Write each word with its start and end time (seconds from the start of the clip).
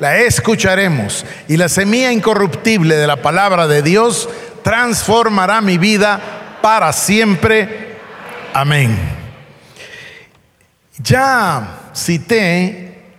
la 0.00 0.18
escucharemos 0.18 1.24
y 1.46 1.56
la 1.56 1.68
semilla 1.68 2.10
incorruptible 2.10 2.96
de 2.96 3.06
la 3.06 3.22
palabra 3.22 3.68
de 3.68 3.82
Dios 3.82 4.28
transformará 4.64 5.60
mi 5.60 5.78
vida 5.78 6.58
para 6.62 6.92
siempre. 6.92 7.96
Amén. 8.52 8.98
Ya 10.98 11.90
cité 11.94 13.12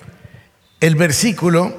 el 0.80 0.96
versículo 0.96 1.78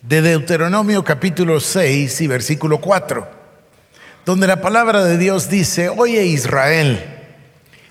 de 0.00 0.22
Deuteronomio 0.22 1.04
capítulo 1.04 1.60
6 1.60 2.20
y 2.20 2.26
versículo 2.28 2.80
4, 2.80 3.28
donde 4.24 4.46
la 4.46 4.60
palabra 4.60 5.04
de 5.04 5.18
Dios 5.18 5.50
dice, 5.50 5.88
oye 5.88 6.24
Israel, 6.24 7.04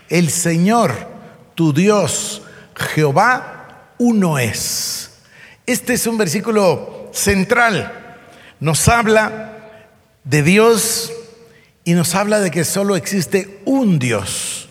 el 0.07 0.29
Señor, 0.29 0.93
tu 1.55 1.73
Dios, 1.73 2.41
Jehová, 2.75 3.93
uno 3.97 4.39
es. 4.39 5.08
Este 5.69 5.93
es 5.93 6.07
un 6.07 6.17
versículo 6.17 7.11
central. 7.13 8.17
Nos 8.59 8.87
habla 8.87 9.85
de 10.23 10.41
Dios 10.41 11.13
y 11.83 11.93
nos 11.93 12.15
habla 12.15 12.39
de 12.39 12.49
que 12.49 12.63
solo 12.63 12.95
existe 12.95 13.61
un 13.65 13.99
Dios. 13.99 14.67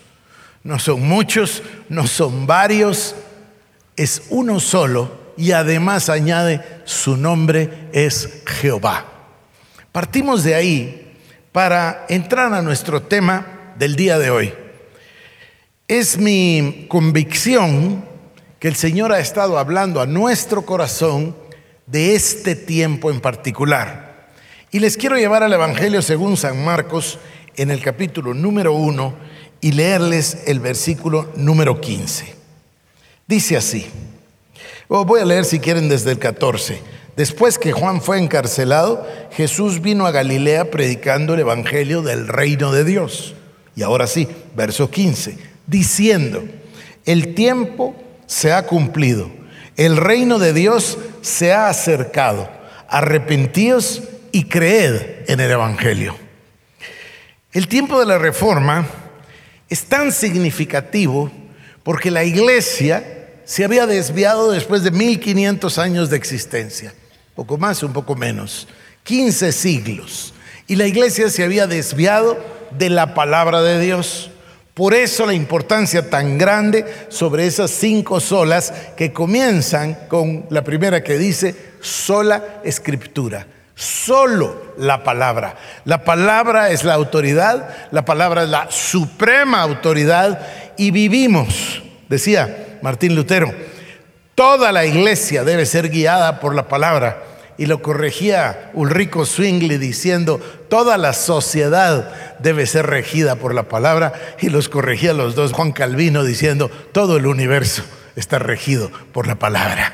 No 0.64 0.80
son 0.80 1.02
muchos, 1.02 1.62
no 1.88 2.08
son 2.08 2.48
varios, 2.48 3.14
es 3.94 4.22
uno 4.30 4.58
solo 4.58 5.34
y 5.36 5.52
además 5.52 6.08
añade 6.08 6.64
su 6.84 7.16
nombre 7.16 7.90
es 7.92 8.42
Jehová. 8.44 9.06
Partimos 9.92 10.42
de 10.42 10.56
ahí 10.56 11.16
para 11.52 12.06
entrar 12.08 12.52
a 12.52 12.60
nuestro 12.60 13.02
tema 13.02 13.72
del 13.78 13.94
día 13.94 14.18
de 14.18 14.30
hoy. 14.30 14.52
Es 15.86 16.18
mi 16.18 16.86
convicción 16.88 18.07
que 18.58 18.68
el 18.68 18.74
Señor 18.74 19.12
ha 19.12 19.20
estado 19.20 19.58
hablando 19.58 20.00
a 20.00 20.06
nuestro 20.06 20.62
corazón 20.62 21.36
de 21.86 22.14
este 22.14 22.56
tiempo 22.56 23.10
en 23.10 23.20
particular. 23.20 24.28
Y 24.70 24.80
les 24.80 24.96
quiero 24.96 25.16
llevar 25.16 25.42
al 25.42 25.52
Evangelio 25.52 26.02
según 26.02 26.36
San 26.36 26.64
Marcos 26.64 27.18
en 27.56 27.70
el 27.70 27.80
capítulo 27.80 28.34
número 28.34 28.72
1 28.72 29.14
y 29.60 29.72
leerles 29.72 30.42
el 30.46 30.60
versículo 30.60 31.30
número 31.36 31.80
15. 31.80 32.34
Dice 33.26 33.56
así, 33.56 33.86
voy 34.88 35.20
a 35.20 35.24
leer 35.24 35.44
si 35.44 35.60
quieren 35.60 35.88
desde 35.88 36.10
el 36.10 36.18
14. 36.18 36.80
Después 37.16 37.58
que 37.58 37.72
Juan 37.72 38.00
fue 38.00 38.18
encarcelado, 38.18 39.06
Jesús 39.32 39.80
vino 39.80 40.06
a 40.06 40.12
Galilea 40.12 40.70
predicando 40.70 41.34
el 41.34 41.40
Evangelio 41.40 42.02
del 42.02 42.28
reino 42.28 42.72
de 42.72 42.84
Dios. 42.84 43.34
Y 43.74 43.82
ahora 43.82 44.06
sí, 44.06 44.28
verso 44.54 44.90
15, 44.90 45.36
diciendo, 45.66 46.44
el 47.06 47.34
tiempo 47.34 47.96
se 48.28 48.52
ha 48.52 48.64
cumplido. 48.66 49.28
El 49.76 49.96
reino 49.96 50.38
de 50.38 50.52
Dios 50.52 50.98
se 51.22 51.52
ha 51.52 51.68
acercado. 51.68 52.48
Arrepentíos 52.88 54.02
y 54.30 54.44
creed 54.44 55.24
en 55.26 55.40
el 55.40 55.50
Evangelio. 55.50 56.16
El 57.52 57.66
tiempo 57.66 57.98
de 57.98 58.06
la 58.06 58.18
reforma 58.18 58.86
es 59.68 59.84
tan 59.86 60.12
significativo 60.12 61.32
porque 61.82 62.10
la 62.10 62.22
iglesia 62.22 63.30
se 63.44 63.64
había 63.64 63.86
desviado 63.86 64.52
después 64.52 64.82
de 64.82 64.90
1500 64.90 65.78
años 65.78 66.10
de 66.10 66.18
existencia, 66.18 66.92
poco 67.34 67.56
más, 67.56 67.82
un 67.82 67.94
poco 67.94 68.14
menos, 68.14 68.68
15 69.04 69.52
siglos. 69.52 70.34
Y 70.66 70.76
la 70.76 70.86
iglesia 70.86 71.30
se 71.30 71.44
había 71.44 71.66
desviado 71.66 72.38
de 72.72 72.90
la 72.90 73.14
palabra 73.14 73.62
de 73.62 73.80
Dios. 73.80 74.30
Por 74.78 74.94
eso 74.94 75.26
la 75.26 75.34
importancia 75.34 76.08
tan 76.08 76.38
grande 76.38 76.84
sobre 77.08 77.48
esas 77.48 77.68
cinco 77.68 78.20
solas 78.20 78.72
que 78.96 79.12
comienzan 79.12 80.06
con 80.06 80.46
la 80.50 80.62
primera 80.62 81.02
que 81.02 81.18
dice 81.18 81.72
sola 81.80 82.60
escritura. 82.62 83.44
Solo 83.74 84.74
la 84.78 85.02
palabra. 85.02 85.56
La 85.84 86.04
palabra 86.04 86.70
es 86.70 86.84
la 86.84 86.94
autoridad, 86.94 87.88
la 87.90 88.04
palabra 88.04 88.44
es 88.44 88.50
la 88.50 88.70
suprema 88.70 89.62
autoridad 89.62 90.46
y 90.76 90.92
vivimos, 90.92 91.82
decía 92.08 92.78
Martín 92.80 93.16
Lutero, 93.16 93.52
toda 94.36 94.70
la 94.70 94.86
iglesia 94.86 95.42
debe 95.42 95.66
ser 95.66 95.88
guiada 95.88 96.38
por 96.38 96.54
la 96.54 96.68
palabra 96.68 97.20
y 97.58 97.66
lo 97.66 97.82
corregía 97.82 98.70
Ulrico 98.72 99.26
Zwingli 99.26 99.76
diciendo, 99.76 100.40
toda 100.70 100.96
la 100.96 101.12
sociedad 101.12 102.10
debe 102.38 102.66
ser 102.66 102.86
regida 102.86 103.36
por 103.36 103.52
la 103.52 103.64
palabra, 103.64 104.12
y 104.40 104.48
los 104.48 104.68
corregía 104.68 105.12
los 105.12 105.34
dos 105.34 105.52
Juan 105.52 105.72
Calvino 105.72 106.24
diciendo, 106.24 106.70
todo 106.92 107.16
el 107.16 107.26
universo 107.26 107.82
está 108.14 108.38
regido 108.38 108.90
por 109.12 109.26
la 109.26 109.34
palabra. 109.34 109.92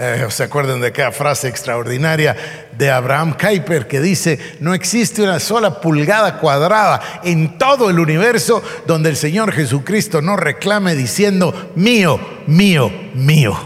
Eh, 0.00 0.26
¿Se 0.28 0.44
acuerdan 0.44 0.80
de 0.80 0.88
aquella 0.88 1.10
frase 1.10 1.48
extraordinaria 1.48 2.36
de 2.76 2.88
Abraham 2.88 3.34
Kuyper 3.36 3.88
que 3.88 4.00
dice, 4.00 4.38
no 4.60 4.72
existe 4.72 5.22
una 5.22 5.40
sola 5.40 5.80
pulgada 5.80 6.38
cuadrada 6.38 7.00
en 7.24 7.58
todo 7.58 7.90
el 7.90 7.98
universo 7.98 8.62
donde 8.86 9.08
el 9.08 9.16
Señor 9.16 9.50
Jesucristo 9.50 10.22
no 10.22 10.36
reclame 10.36 10.94
diciendo, 10.94 11.72
mío, 11.74 12.20
mío, 12.46 12.92
mío, 13.14 13.58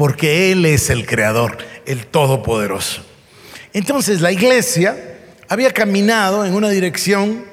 porque 0.00 0.50
Él 0.50 0.64
es 0.64 0.88
el 0.88 1.06
creador 1.06 1.58
el 1.84 2.06
Todopoderoso. 2.06 3.02
Entonces 3.74 4.22
la 4.22 4.32
iglesia 4.32 4.96
había 5.46 5.74
caminado 5.74 6.46
en 6.46 6.54
una 6.54 6.70
dirección, 6.70 7.44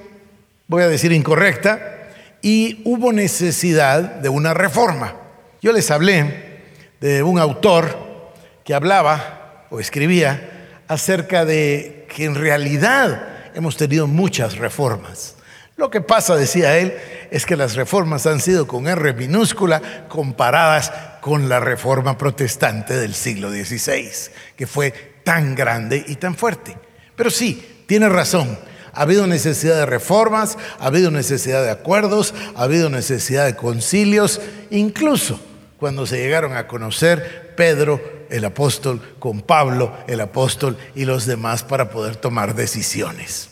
voy 0.66 0.82
a 0.82 0.88
decir 0.88 1.12
incorrecta, 1.12 2.08
y 2.42 2.80
hubo 2.86 3.12
necesidad 3.12 4.00
de 4.00 4.30
una 4.30 4.54
reforma. 4.54 5.14
Yo 5.62 5.74
les 5.74 5.92
hablé 5.92 6.62
de 7.02 7.22
un 7.22 7.38
autor 7.38 8.32
que 8.64 8.74
hablaba 8.74 9.66
o 9.70 9.82
escribía 9.82 10.80
acerca 10.88 11.44
de 11.44 12.08
que 12.16 12.24
en 12.24 12.36
realidad 12.36 13.28
hemos 13.56 13.76
tenido 13.76 14.08
muchas 14.08 14.58
reformas. 14.58 15.36
Lo 15.78 15.92
que 15.92 16.02
pasa, 16.02 16.36
decía 16.36 16.80
él, 16.80 16.98
es 17.30 17.46
que 17.46 17.56
las 17.56 17.76
reformas 17.76 18.26
han 18.26 18.42
sido 18.42 18.68
con 18.68 18.88
R 18.88 19.14
minúscula 19.14 20.08
comparadas 20.08 20.92
con 21.22 21.50
la 21.50 21.60
reforma 21.60 22.18
protestante 22.18 22.96
del 22.96 23.14
siglo 23.14 23.52
XVI, 23.52 24.10
que 24.56 24.66
fue 24.66 25.22
tan 25.24 25.54
grande 25.54 26.04
y 26.08 26.16
tan 26.16 26.34
fuerte. 26.36 26.76
Pero 27.16 27.30
sí, 27.30 27.84
tiene 27.86 28.10
razón. 28.10 28.58
Ha 28.92 29.04
habido 29.04 29.28
necesidad 29.28 29.76
de 29.76 29.86
reformas, 29.86 30.58
ha 30.80 30.88
habido 30.88 31.12
necesidad 31.12 31.62
de 31.62 31.70
acuerdos, 31.70 32.34
ha 32.56 32.64
habido 32.64 32.90
necesidad 32.90 33.46
de 33.46 33.56
concilios, 33.56 34.42
incluso 34.72 35.40
cuando 35.78 36.08
se 36.08 36.18
llegaron 36.18 36.58
a 36.58 36.68
conocer 36.68 37.54
Pedro, 37.56 38.02
el 38.32 38.46
apóstol, 38.46 39.16
con 39.20 39.42
Pablo, 39.42 39.96
el 40.08 40.22
apóstol, 40.22 40.76
y 40.96 41.06
los 41.06 41.28
demás 41.28 41.62
para 41.62 41.92
poder 41.92 42.16
tomar 42.16 42.56
decisiones. 42.56 43.52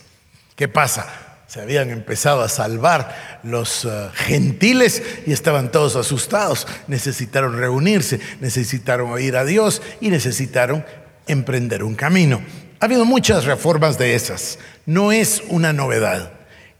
¿Qué 0.56 0.68
pasa? 0.68 1.25
Se 1.48 1.62
habían 1.62 1.92
empezado 1.92 2.42
a 2.42 2.50
salvar 2.50 3.40
los 3.44 3.86
eh, 3.86 4.10
gentiles 4.14 5.04
y 5.28 5.32
estaban 5.32 5.72
todos 5.72 5.96
asustados. 5.96 6.68
Necesitaron 6.88 7.58
reunirse, 7.58 8.20
necesitaron 8.42 9.12
oír 9.12 9.38
a 9.38 9.46
Dios 9.46 9.82
y 10.02 10.10
necesitaron 10.10 10.84
emprender 11.28 11.84
un 11.84 11.96
camino. 11.96 12.42
Ha 12.80 12.86
habido 12.86 13.06
muchas 13.06 13.46
reformas 13.46 13.98
de 13.98 14.16
esas. 14.16 14.60
No 14.86 15.12
es 15.12 15.44
una 15.50 15.72
novedad. 15.72 16.34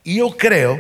Y 0.04 0.18
yo 0.18 0.36
creo 0.36 0.80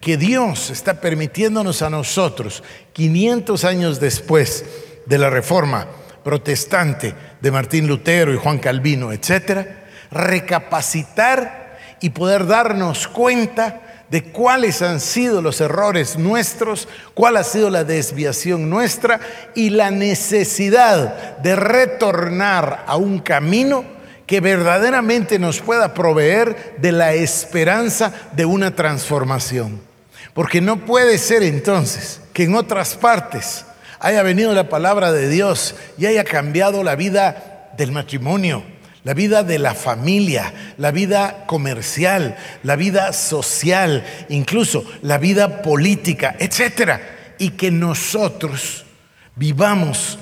que 0.00 0.16
Dios 0.16 0.70
está 0.70 1.00
permitiéndonos 1.00 1.82
a 1.82 1.90
nosotros, 1.90 2.62
500 2.92 3.64
años 3.64 4.00
después 4.00 4.64
de 5.04 5.18
la 5.18 5.30
reforma 5.30 5.88
protestante 6.22 7.14
de 7.40 7.50
Martín 7.50 7.86
Lutero 7.86 8.32
y 8.32 8.36
Juan 8.36 8.58
Calvino, 8.58 9.12
etcétera, 9.12 9.84
recapacitar 10.10 11.65
y 12.00 12.10
poder 12.10 12.46
darnos 12.46 13.08
cuenta 13.08 13.80
de 14.10 14.22
cuáles 14.22 14.82
han 14.82 15.00
sido 15.00 15.42
los 15.42 15.60
errores 15.60 16.16
nuestros, 16.16 16.88
cuál 17.14 17.36
ha 17.36 17.44
sido 17.44 17.70
la 17.70 17.84
desviación 17.84 18.70
nuestra 18.70 19.20
y 19.54 19.70
la 19.70 19.90
necesidad 19.90 21.38
de 21.38 21.56
retornar 21.56 22.84
a 22.86 22.96
un 22.96 23.18
camino 23.18 23.84
que 24.26 24.40
verdaderamente 24.40 25.38
nos 25.38 25.60
pueda 25.60 25.94
proveer 25.94 26.76
de 26.78 26.92
la 26.92 27.14
esperanza 27.14 28.12
de 28.32 28.44
una 28.44 28.74
transformación. 28.74 29.80
Porque 30.34 30.60
no 30.60 30.84
puede 30.84 31.18
ser 31.18 31.42
entonces 31.42 32.20
que 32.32 32.44
en 32.44 32.54
otras 32.54 32.94
partes 32.96 33.64
haya 33.98 34.22
venido 34.22 34.52
la 34.52 34.68
palabra 34.68 35.12
de 35.12 35.28
Dios 35.28 35.74
y 35.96 36.06
haya 36.06 36.24
cambiado 36.24 36.84
la 36.84 36.96
vida 36.96 37.72
del 37.76 37.92
matrimonio, 37.92 38.62
la 39.06 39.14
vida 39.14 39.44
de 39.44 39.60
la 39.60 39.72
familia, 39.72 40.52
la 40.78 40.90
vida 40.90 41.44
comercial, 41.46 42.36
la 42.64 42.74
vida 42.74 43.12
social, 43.12 44.04
incluso 44.28 44.84
la 45.02 45.16
vida 45.16 45.62
política, 45.62 46.34
etcétera, 46.40 47.34
y 47.38 47.50
que 47.50 47.70
nosotros 47.70 48.84
vivamos 49.36 50.18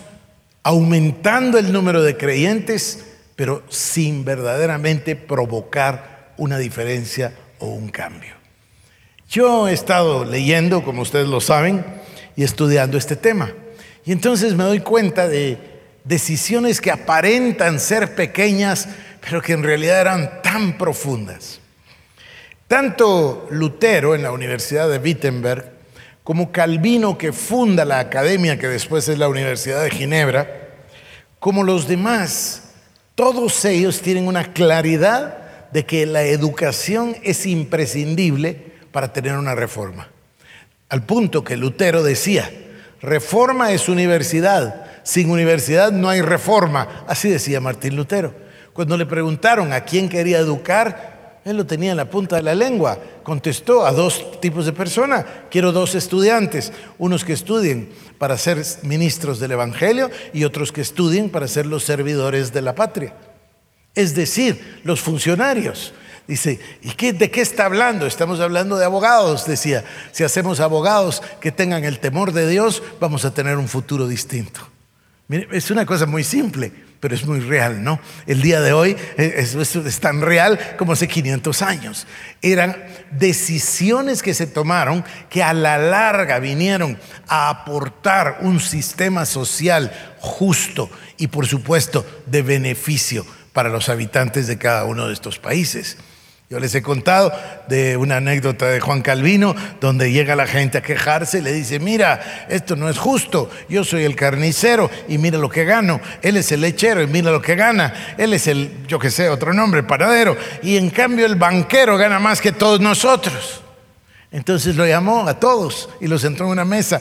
aumentando 0.62 1.56
el 1.56 1.72
número 1.72 2.02
de 2.02 2.19
creyentes, 2.19 3.06
pero 3.36 3.62
sin 3.70 4.22
verdaderamente 4.22 5.16
provocar 5.16 6.34
una 6.36 6.58
diferencia 6.58 7.32
o 7.60 7.69
un 7.69 7.88
cambio. 7.88 8.34
Yo 9.31 9.66
he 9.66 9.72
estado 9.72 10.26
leyendo, 10.26 10.84
como 10.84 11.00
ustedes 11.00 11.28
lo 11.28 11.40
saben, 11.40 11.86
y 12.36 12.44
estudiando 12.44 12.98
este 12.98 13.16
tema. 13.16 13.50
Y 14.04 14.12
entonces 14.12 14.52
me 14.52 14.64
doy 14.64 14.81
cuenta 14.81 15.26
de 15.26 15.73
decisiones 16.04 16.80
que 16.80 16.90
aparentan 16.90 17.80
ser 17.80 18.14
pequeñas, 18.14 18.88
pero 19.20 19.42
que 19.42 19.54
en 19.54 19.62
realidad 19.62 20.02
eran 20.02 20.42
tan 20.42 20.78
profundas. 20.78 21.60
Tanto 22.68 23.48
Lutero 23.50 24.14
en 24.14 24.22
la 24.22 24.32
Universidad 24.32 24.88
de 24.88 24.98
Wittenberg, 24.98 25.72
como 26.22 26.52
Calvino 26.52 27.18
que 27.18 27.32
funda 27.32 27.84
la 27.84 27.98
academia 27.98 28.58
que 28.58 28.68
después 28.68 29.08
es 29.08 29.18
la 29.18 29.28
Universidad 29.28 29.82
de 29.82 29.90
Ginebra, 29.90 30.60
como 31.38 31.62
los 31.62 31.86
demás, 31.86 32.62
todos 33.14 33.64
ellos 33.64 34.00
tienen 34.00 34.26
una 34.26 34.52
claridad 34.52 35.70
de 35.70 35.84
que 35.84 36.06
la 36.06 36.22
educación 36.22 37.16
es 37.22 37.46
imprescindible 37.46 38.72
para 38.92 39.12
tener 39.12 39.36
una 39.36 39.54
reforma. 39.54 40.08
Al 40.88 41.02
punto 41.04 41.44
que 41.44 41.56
Lutero 41.56 42.02
decía, 42.02 42.50
reforma 43.04 43.72
es 43.72 43.88
universidad, 43.88 44.86
sin 45.02 45.30
universidad 45.30 45.92
no 45.92 46.08
hay 46.08 46.20
reforma. 46.22 47.04
Así 47.06 47.28
decía 47.28 47.60
Martín 47.60 47.96
Lutero. 47.96 48.34
Cuando 48.72 48.96
le 48.96 49.06
preguntaron 49.06 49.72
a 49.72 49.84
quién 49.84 50.08
quería 50.08 50.38
educar, 50.38 51.40
él 51.44 51.58
lo 51.58 51.66
tenía 51.66 51.90
en 51.90 51.98
la 51.98 52.10
punta 52.10 52.36
de 52.36 52.42
la 52.42 52.54
lengua. 52.54 52.98
Contestó 53.22 53.86
a 53.86 53.92
dos 53.92 54.40
tipos 54.40 54.66
de 54.66 54.72
personas. 54.72 55.24
Quiero 55.50 55.72
dos 55.72 55.94
estudiantes, 55.94 56.72
unos 56.98 57.24
que 57.24 57.34
estudien 57.34 57.90
para 58.18 58.38
ser 58.38 58.62
ministros 58.82 59.38
del 59.38 59.52
Evangelio 59.52 60.10
y 60.32 60.44
otros 60.44 60.72
que 60.72 60.80
estudien 60.80 61.28
para 61.28 61.46
ser 61.46 61.66
los 61.66 61.84
servidores 61.84 62.52
de 62.52 62.62
la 62.62 62.74
patria. 62.74 63.14
Es 63.94 64.14
decir, 64.14 64.80
los 64.84 65.00
funcionarios. 65.00 65.92
Dice, 66.26 66.58
¿y 66.82 67.12
de 67.12 67.30
qué 67.30 67.40
está 67.40 67.66
hablando? 67.66 68.06
Estamos 68.06 68.40
hablando 68.40 68.76
de 68.76 68.84
abogados, 68.84 69.46
decía. 69.46 69.84
Si 70.12 70.24
hacemos 70.24 70.60
abogados 70.60 71.22
que 71.40 71.52
tengan 71.52 71.84
el 71.84 71.98
temor 71.98 72.32
de 72.32 72.48
Dios, 72.48 72.82
vamos 73.00 73.24
a 73.24 73.34
tener 73.34 73.58
un 73.58 73.68
futuro 73.68 74.08
distinto 74.08 74.74
es 75.28 75.70
una 75.70 75.86
cosa 75.86 76.04
muy 76.04 76.22
simple, 76.22 76.70
pero 77.00 77.14
es 77.14 77.24
muy 77.24 77.40
real, 77.40 77.82
¿no? 77.82 77.98
El 78.26 78.42
día 78.42 78.60
de 78.60 78.74
hoy 78.74 78.96
eh, 79.16 79.34
es, 79.38 79.54
es, 79.54 80.00
tan 80.00 80.20
real 80.20 80.58
como 80.76 80.92
hace 80.92 81.08
500 81.08 81.62
años. 81.62 82.06
Eran 82.42 82.76
decisiones 83.10 84.22
que 84.22 84.34
se 84.34 84.46
tomaron 84.46 85.02
que 85.30 85.42
a 85.42 85.54
la 85.54 85.78
larga 85.78 86.38
vinieron 86.40 86.98
a 87.26 87.48
aportar 87.48 88.38
un 88.42 88.60
sistema 88.60 89.24
social 89.24 89.92
justo 90.20 90.90
y 91.16 91.28
por 91.28 91.46
supuesto 91.46 92.06
de 92.26 92.42
beneficio 92.42 93.24
para 93.54 93.70
los 93.70 93.88
habitantes 93.88 94.46
de 94.46 94.58
cada 94.58 94.84
uno 94.84 95.06
de 95.06 95.14
estos 95.14 95.38
países. 95.38 95.96
Yo 96.50 96.61
les 96.61 96.75
he 96.75 96.82
contado 96.82 97.32
de 97.69 97.96
una 97.96 98.19
anécdota 98.19 98.67
de 98.69 98.79
Juan 98.79 99.00
Calvino, 99.00 99.56
donde 99.81 100.12
llega 100.12 100.37
la 100.37 100.46
gente 100.46 100.76
a 100.76 100.82
quejarse 100.82 101.38
y 101.38 101.41
le 101.41 101.52
dice, 101.52 101.79
mira, 101.79 102.46
esto 102.50 102.76
no 102.76 102.91
es 102.91 102.99
justo, 102.99 103.50
yo 103.69 103.82
soy 103.82 104.05
el 104.05 104.14
carnicero 104.14 104.91
y 105.08 105.17
mira 105.17 105.38
lo 105.38 105.49
que 105.49 105.64
gano, 105.64 106.00
él 106.20 106.37
es 106.37 106.52
el 106.52 106.61
lechero 106.61 107.02
y 107.02 107.06
mira 107.06 107.31
lo 107.31 107.41
que 107.41 107.55
gana, 107.55 108.14
él 108.19 108.35
es 108.35 108.46
el, 108.46 108.87
yo 108.87 108.99
que 108.99 109.11
sé, 109.11 109.31
otro 109.31 109.55
nombre, 109.55 109.82
paradero, 109.82 110.37
y 110.62 110.76
en 110.76 110.91
cambio 110.91 111.25
el 111.25 111.37
banquero 111.37 111.96
gana 111.96 112.19
más 112.19 112.43
que 112.43 112.52
todos 112.52 112.79
nosotros. 112.79 113.62
Entonces 114.31 114.76
lo 114.76 114.87
llamó 114.87 115.26
a 115.26 115.41
todos 115.41 115.88
y 116.00 116.08
los 116.08 116.25
entró 116.25 116.46
en 116.46 116.52
una 116.52 116.64
mesa 116.67 117.00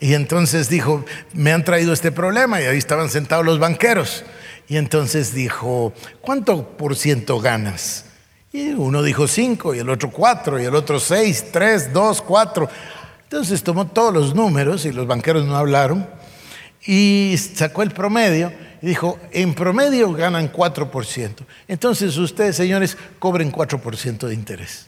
y 0.00 0.14
entonces 0.14 0.68
dijo, 0.68 1.04
me 1.34 1.52
han 1.52 1.62
traído 1.62 1.92
este 1.92 2.10
problema 2.10 2.60
y 2.60 2.64
ahí 2.64 2.78
estaban 2.78 3.08
sentados 3.08 3.44
los 3.44 3.58
banqueros. 3.58 4.24
Y 4.66 4.78
entonces 4.78 5.34
dijo, 5.34 5.92
¿cuánto 6.22 6.76
por 6.76 6.96
ciento 6.96 7.38
ganas? 7.38 8.06
Y 8.52 8.70
uno 8.70 9.02
dijo 9.02 9.28
cinco, 9.28 9.74
y 9.74 9.78
el 9.78 9.88
otro 9.88 10.10
cuatro, 10.10 10.60
y 10.60 10.64
el 10.64 10.74
otro 10.74 10.98
seis, 10.98 11.46
tres, 11.52 11.92
dos, 11.92 12.20
cuatro. 12.20 12.68
Entonces 13.22 13.62
tomó 13.62 13.86
todos 13.86 14.12
los 14.12 14.34
números 14.34 14.84
y 14.84 14.92
los 14.92 15.06
banqueros 15.06 15.46
no 15.46 15.56
hablaron 15.56 16.08
y 16.84 17.36
sacó 17.54 17.82
el 17.82 17.90
promedio 17.90 18.52
y 18.82 18.86
dijo, 18.86 19.18
en 19.30 19.54
promedio 19.54 20.12
ganan 20.12 20.52
4%. 20.52 21.34
Entonces 21.68 22.16
ustedes, 22.16 22.56
señores, 22.56 22.96
cobren 23.18 23.52
4% 23.52 24.26
de 24.26 24.34
interés. 24.34 24.86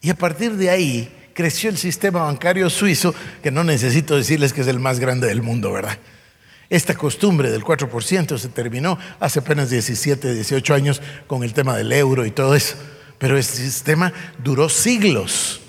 Y 0.00 0.10
a 0.10 0.14
partir 0.14 0.52
de 0.52 0.70
ahí 0.70 1.12
creció 1.34 1.70
el 1.70 1.78
sistema 1.78 2.22
bancario 2.22 2.68
suizo, 2.70 3.14
que 3.42 3.50
no 3.50 3.64
necesito 3.64 4.16
decirles 4.16 4.52
que 4.52 4.60
es 4.60 4.66
el 4.68 4.78
más 4.78 5.00
grande 5.00 5.26
del 5.26 5.42
mundo, 5.42 5.72
¿verdad? 5.72 5.98
Esta 6.70 6.94
costumbre 6.94 7.50
del 7.50 7.64
4% 7.64 8.38
se 8.38 8.48
terminó 8.48 8.96
hace 9.18 9.40
apenas 9.40 9.70
17, 9.70 10.34
18 10.34 10.72
años 10.72 11.02
con 11.26 11.42
el 11.42 11.52
tema 11.52 11.76
del 11.76 11.92
euro 11.92 12.24
y 12.24 12.30
todo 12.30 12.54
eso. 12.54 12.76
Pero 13.18 13.36
este 13.36 13.56
sistema 13.56 14.12
duró 14.38 14.68
siglos. 14.68 15.60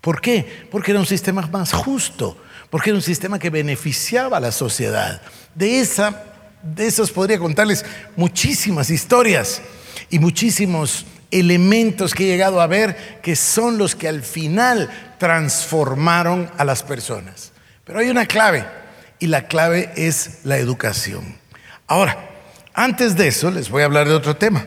¿Por 0.00 0.20
qué? 0.20 0.66
Porque 0.68 0.90
era 0.90 0.98
un 0.98 1.06
sistema 1.06 1.42
más 1.42 1.72
justo, 1.72 2.36
porque 2.68 2.90
era 2.90 2.96
un 2.96 3.02
sistema 3.02 3.38
que 3.38 3.48
beneficiaba 3.48 4.38
a 4.38 4.40
la 4.40 4.50
sociedad. 4.50 5.22
De, 5.54 5.78
esa, 5.78 6.24
de 6.64 6.88
esos 6.88 7.12
podría 7.12 7.38
contarles 7.38 7.84
muchísimas 8.16 8.90
historias 8.90 9.62
y 10.10 10.18
muchísimos 10.18 11.06
elementos 11.30 12.12
que 12.12 12.24
he 12.24 12.26
llegado 12.26 12.60
a 12.60 12.66
ver 12.66 13.20
que 13.22 13.36
son 13.36 13.78
los 13.78 13.94
que 13.94 14.08
al 14.08 14.22
final 14.22 14.90
transformaron 15.18 16.50
a 16.58 16.64
las 16.64 16.82
personas. 16.82 17.52
Pero 17.84 18.00
hay 18.00 18.08
una 18.10 18.26
clave 18.26 18.79
y 19.20 19.26
la 19.26 19.46
clave 19.46 19.92
es 19.96 20.40
la 20.44 20.56
educación. 20.56 21.36
Ahora, 21.86 22.30
antes 22.74 23.16
de 23.16 23.28
eso 23.28 23.50
les 23.50 23.68
voy 23.68 23.82
a 23.82 23.84
hablar 23.84 24.08
de 24.08 24.14
otro 24.14 24.36
tema. 24.36 24.64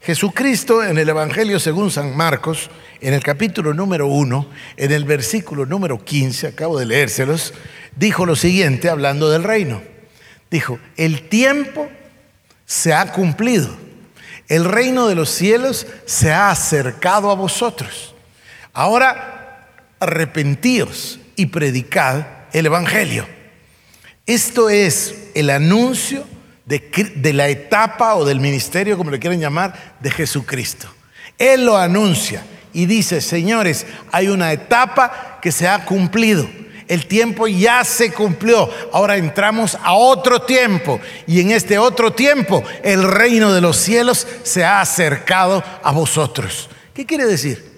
Jesucristo 0.00 0.82
en 0.82 0.96
el 0.96 1.08
Evangelio 1.08 1.60
según 1.60 1.90
San 1.90 2.16
Marcos, 2.16 2.70
en 3.00 3.12
el 3.12 3.22
capítulo 3.22 3.74
número 3.74 4.06
1, 4.06 4.48
en 4.76 4.92
el 4.92 5.04
versículo 5.04 5.66
número 5.66 6.02
15, 6.02 6.46
acabo 6.46 6.78
de 6.78 6.86
leérselos, 6.86 7.52
dijo 7.96 8.24
lo 8.24 8.36
siguiente 8.36 8.88
hablando 8.88 9.28
del 9.30 9.44
reino. 9.44 9.82
Dijo, 10.50 10.78
el 10.96 11.28
tiempo 11.28 11.88
se 12.64 12.94
ha 12.94 13.12
cumplido, 13.12 13.68
el 14.48 14.64
reino 14.64 15.06
de 15.06 15.14
los 15.14 15.30
cielos 15.30 15.86
se 16.06 16.32
ha 16.32 16.50
acercado 16.50 17.30
a 17.30 17.34
vosotros. 17.34 18.14
Ahora 18.72 19.68
arrepentíos 19.98 21.20
y 21.36 21.46
predicad 21.46 22.26
el 22.52 22.66
Evangelio. 22.66 23.39
Esto 24.30 24.70
es 24.70 25.16
el 25.34 25.50
anuncio 25.50 26.24
de, 26.64 27.32
la 27.32 27.48
etapa 27.48 28.14
o 28.14 28.24
del 28.24 28.38
ministerio, 28.38 28.96
como 28.96 29.10
le 29.10 29.18
quieren 29.18 29.40
llamar, 29.40 29.96
de 29.98 30.08
Jesucristo. 30.08 30.86
Él 31.36 31.66
lo 31.66 31.76
anuncia 31.76 32.44
y 32.72 32.86
dice, 32.86 33.22
señores, 33.22 33.86
hay 34.12 34.28
una 34.28 34.52
etapa 34.52 35.40
que 35.42 35.50
se 35.50 35.66
ha 35.66 35.84
cumplido. 35.84 36.48
El 36.86 37.06
tiempo 37.06 37.48
ya 37.48 37.82
se 37.82 38.12
cumplió. 38.12 38.70
Ahora 38.92 39.16
entramos 39.16 39.76
a 39.82 39.94
otro 39.94 40.42
tiempo. 40.42 41.00
Y 41.26 41.40
en 41.40 41.50
este 41.50 41.76
otro 41.76 42.12
tiempo 42.12 42.62
el 42.84 43.02
reino 43.02 43.52
de 43.52 43.60
los 43.60 43.78
cielos 43.78 44.28
se 44.44 44.64
ha 44.64 44.80
acercado 44.80 45.64
a 45.82 45.90
vosotros. 45.90 46.70
¿Qué 46.94 47.04
quiere 47.04 47.26
decir? 47.26 47.68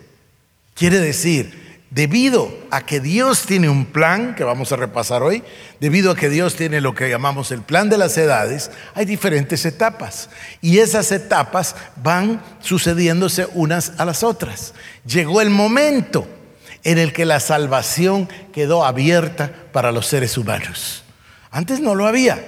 Quiere 0.75 0.99
decir 0.99 1.62
Debido 1.95 2.51
a 2.71 2.87
que 2.87 3.01
Dios 3.01 3.43
tiene 3.43 3.69
un 3.69 3.85
plan, 3.85 4.35
que 4.35 4.45
vamos 4.45 4.73
a 4.73 4.77
repasar 4.77 5.23
hoy, 5.23 5.43
debido 5.79 6.11
a 6.11 6.17
que 6.17 6.31
Dios 6.31 6.57
tiene 6.57 6.81
lo 6.81 6.95
que 6.95 7.11
llamamos 7.11 7.51
el 7.51 7.61
plan 7.61 7.91
de 7.91 7.99
las 7.99 8.17
edades, 8.17 8.71
hay 8.95 9.05
diferentes 9.05 9.67
etapas. 9.67 10.31
Y 10.63 10.79
esas 10.79 11.13
etapas 11.13 11.77
van 12.03 12.43
sucediéndose 12.61 13.47
unas 13.53 13.93
a 13.99 14.07
las 14.07 14.23
otras. 14.23 14.73
Llegó 15.05 15.43
el 15.43 15.51
momento 15.51 16.27
en 16.83 16.97
el 16.97 17.13
que 17.13 17.27
la 17.27 17.41
salvación 17.41 18.27
quedó 18.55 18.87
abierta 18.87 19.53
para 19.71 19.93
los 19.93 20.07
seres 20.07 20.39
humanos. 20.39 21.05
Antes 21.51 21.81
no 21.81 21.95
lo 21.95 22.07
había, 22.07 22.43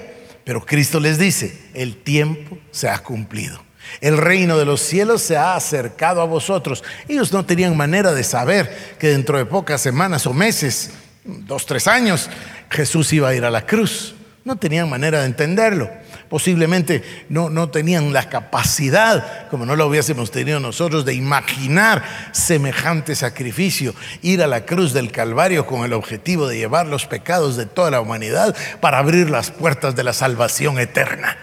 pero 0.44 0.64
Cristo 0.64 1.00
les 1.00 1.18
dice, 1.18 1.68
el 1.74 1.98
tiempo 1.98 2.56
se 2.70 2.88
ha 2.88 2.98
cumplido. 3.00 3.62
El 4.00 4.18
reino 4.18 4.58
de 4.58 4.64
los 4.64 4.80
cielos 4.80 5.22
se 5.22 5.36
ha 5.36 5.54
acercado 5.56 6.20
a 6.20 6.26
vosotros. 6.26 6.82
Ellos 7.08 7.32
no 7.32 7.44
tenían 7.44 7.76
manera 7.76 8.12
de 8.12 8.24
saber 8.24 8.96
que 8.98 9.08
dentro 9.08 9.38
de 9.38 9.46
pocas 9.46 9.80
semanas 9.80 10.26
o 10.26 10.32
meses, 10.32 10.90
dos, 11.24 11.66
tres 11.66 11.86
años, 11.86 12.28
Jesús 12.70 13.12
iba 13.12 13.28
a 13.28 13.34
ir 13.34 13.44
a 13.44 13.50
la 13.50 13.66
cruz. 13.66 14.14
No 14.44 14.56
tenían 14.56 14.90
manera 14.90 15.20
de 15.20 15.26
entenderlo. 15.26 15.90
Posiblemente 16.28 17.02
no, 17.28 17.48
no 17.48 17.70
tenían 17.70 18.12
la 18.12 18.28
capacidad, 18.28 19.48
como 19.48 19.64
no 19.64 19.76
lo 19.76 19.86
hubiésemos 19.86 20.30
tenido 20.30 20.60
nosotros, 20.60 21.04
de 21.04 21.14
imaginar 21.14 22.02
semejante 22.32 23.14
sacrificio, 23.14 23.94
ir 24.20 24.42
a 24.42 24.46
la 24.46 24.66
cruz 24.66 24.92
del 24.92 25.12
Calvario 25.12 25.66
con 25.66 25.84
el 25.84 25.92
objetivo 25.92 26.46
de 26.46 26.58
llevar 26.58 26.86
los 26.86 27.06
pecados 27.06 27.56
de 27.56 27.66
toda 27.66 27.90
la 27.90 28.00
humanidad 28.00 28.54
para 28.80 28.98
abrir 28.98 29.30
las 29.30 29.50
puertas 29.50 29.96
de 29.96 30.04
la 30.04 30.12
salvación 30.12 30.78
eterna. 30.78 31.38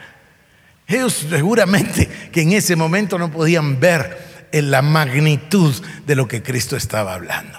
Ellos 0.91 1.25
seguramente 1.29 2.07
que 2.31 2.41
en 2.41 2.53
ese 2.53 2.75
momento 2.75 3.17
no 3.17 3.31
podían 3.31 3.79
ver 3.79 4.48
en 4.51 4.71
la 4.71 4.81
magnitud 4.81 5.74
de 6.05 6.15
lo 6.15 6.27
que 6.27 6.43
Cristo 6.43 6.75
estaba 6.75 7.13
hablando. 7.13 7.57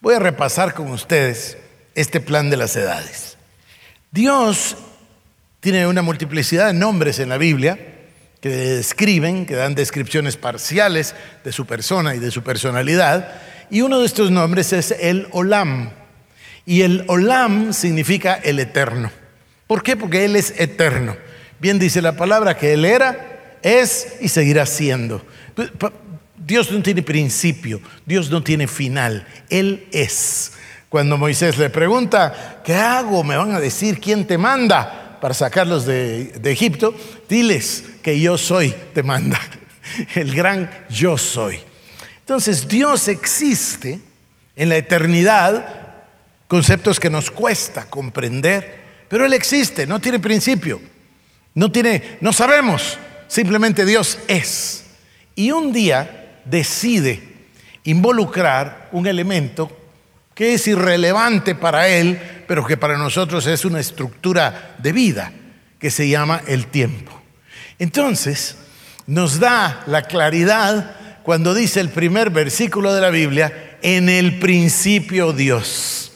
Voy 0.00 0.14
a 0.14 0.18
repasar 0.18 0.74
con 0.74 0.90
ustedes 0.90 1.56
este 1.94 2.20
plan 2.20 2.50
de 2.50 2.58
las 2.58 2.76
edades. 2.76 3.38
Dios 4.10 4.76
tiene 5.60 5.86
una 5.86 6.02
multiplicidad 6.02 6.66
de 6.66 6.74
nombres 6.74 7.18
en 7.18 7.30
la 7.30 7.38
Biblia 7.38 7.78
que 8.40 8.50
describen, 8.50 9.46
que 9.46 9.54
dan 9.54 9.74
descripciones 9.74 10.36
parciales 10.36 11.14
de 11.42 11.52
su 11.52 11.66
persona 11.66 12.14
y 12.14 12.18
de 12.18 12.30
su 12.30 12.42
personalidad, 12.42 13.40
y 13.70 13.80
uno 13.80 13.98
de 13.98 14.06
estos 14.06 14.30
nombres 14.30 14.72
es 14.72 14.94
el 15.00 15.26
Olam. 15.32 15.90
Y 16.66 16.82
el 16.82 17.04
Olam 17.08 17.72
significa 17.72 18.34
el 18.34 18.58
eterno. 18.58 19.10
¿Por 19.66 19.82
qué? 19.82 19.96
Porque 19.96 20.24
Él 20.24 20.36
es 20.36 20.54
eterno. 20.58 21.16
Bien 21.58 21.78
dice 21.78 22.02
la 22.02 22.16
palabra 22.16 22.56
que 22.56 22.72
Él 22.72 22.84
era, 22.84 23.58
es 23.62 24.16
y 24.20 24.28
seguirá 24.28 24.66
siendo. 24.66 25.24
Dios 26.36 26.70
no 26.70 26.82
tiene 26.82 27.02
principio, 27.02 27.80
Dios 28.04 28.30
no 28.30 28.42
tiene 28.42 28.68
final, 28.68 29.26
Él 29.48 29.88
es. 29.92 30.52
Cuando 30.88 31.18
Moisés 31.18 31.58
le 31.58 31.70
pregunta, 31.70 32.62
¿qué 32.64 32.74
hago? 32.74 33.24
Me 33.24 33.36
van 33.36 33.52
a 33.52 33.60
decir 33.60 33.98
quién 34.00 34.26
te 34.26 34.38
manda 34.38 35.18
para 35.20 35.34
sacarlos 35.34 35.84
de, 35.84 36.32
Egipto. 36.44 36.94
Diles 37.28 37.84
que 38.02 38.20
yo 38.20 38.38
soy, 38.38 38.74
te 38.94 39.02
manda. 39.02 39.40
El 40.14 40.34
gran 40.34 40.70
yo 40.88 41.18
soy. 41.18 41.58
Entonces 42.20 42.68
Dios 42.68 43.08
existe 43.08 44.00
en 44.54 44.68
la 44.68 44.76
eternidad, 44.76 45.66
conceptos 46.48 47.00
que 47.00 47.10
nos 47.10 47.30
cuesta 47.30 47.86
comprender, 47.90 48.84
pero 49.08 49.26
Él 49.26 49.32
existe, 49.32 49.86
no 49.86 50.00
tiene 50.00 50.18
principio, 50.18 50.80
no 51.56 51.72
tiene, 51.72 52.18
no 52.20 52.34
sabemos, 52.34 52.98
simplemente 53.28 53.86
Dios 53.86 54.18
es. 54.28 54.84
Y 55.34 55.50
un 55.52 55.72
día 55.72 56.40
decide 56.44 57.22
involucrar 57.84 58.90
un 58.92 59.06
elemento 59.06 59.74
que 60.34 60.52
es 60.52 60.68
irrelevante 60.68 61.54
para 61.54 61.88
Él, 61.88 62.20
pero 62.46 62.66
que 62.66 62.76
para 62.76 62.98
nosotros 62.98 63.46
es 63.46 63.64
una 63.64 63.80
estructura 63.80 64.76
de 64.76 64.92
vida, 64.92 65.32
que 65.78 65.90
se 65.90 66.06
llama 66.06 66.42
el 66.46 66.66
tiempo. 66.66 67.22
Entonces, 67.78 68.56
nos 69.06 69.40
da 69.40 69.82
la 69.86 70.02
claridad 70.02 71.22
cuando 71.22 71.54
dice 71.54 71.80
el 71.80 71.88
primer 71.88 72.28
versículo 72.28 72.92
de 72.92 73.00
la 73.00 73.08
Biblia, 73.08 73.78
en 73.80 74.10
el 74.10 74.38
principio 74.38 75.32
Dios. 75.32 76.12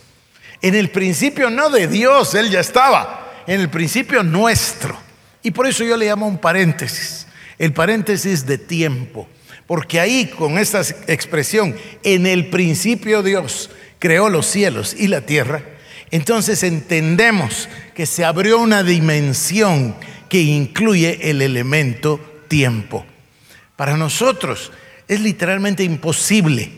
En 0.60 0.74
el 0.74 0.90
principio 0.90 1.48
no 1.48 1.70
de 1.70 1.88
Dios, 1.88 2.34
Él 2.34 2.50
ya 2.50 2.60
estaba, 2.60 3.42
en 3.46 3.62
el 3.62 3.70
principio 3.70 4.22
nuestro. 4.22 5.09
Y 5.42 5.50
por 5.50 5.66
eso 5.66 5.84
yo 5.84 5.96
le 5.96 6.06
llamo 6.06 6.26
un 6.26 6.38
paréntesis, 6.38 7.26
el 7.58 7.72
paréntesis 7.72 8.46
de 8.46 8.58
tiempo, 8.58 9.28
porque 9.66 10.00
ahí 10.00 10.26
con 10.26 10.58
esta 10.58 10.82
expresión, 11.06 11.74
en 12.02 12.26
el 12.26 12.50
principio 12.50 13.22
Dios 13.22 13.70
creó 13.98 14.28
los 14.28 14.46
cielos 14.46 14.94
y 14.98 15.08
la 15.08 15.22
tierra, 15.22 15.62
entonces 16.10 16.62
entendemos 16.62 17.68
que 17.94 18.06
se 18.06 18.24
abrió 18.24 18.58
una 18.58 18.82
dimensión 18.82 19.94
que 20.28 20.40
incluye 20.40 21.30
el 21.30 21.40
elemento 21.42 22.20
tiempo. 22.48 23.06
Para 23.76 23.96
nosotros, 23.96 24.72
es 25.08 25.20
literalmente 25.20 25.84
imposible 25.84 26.70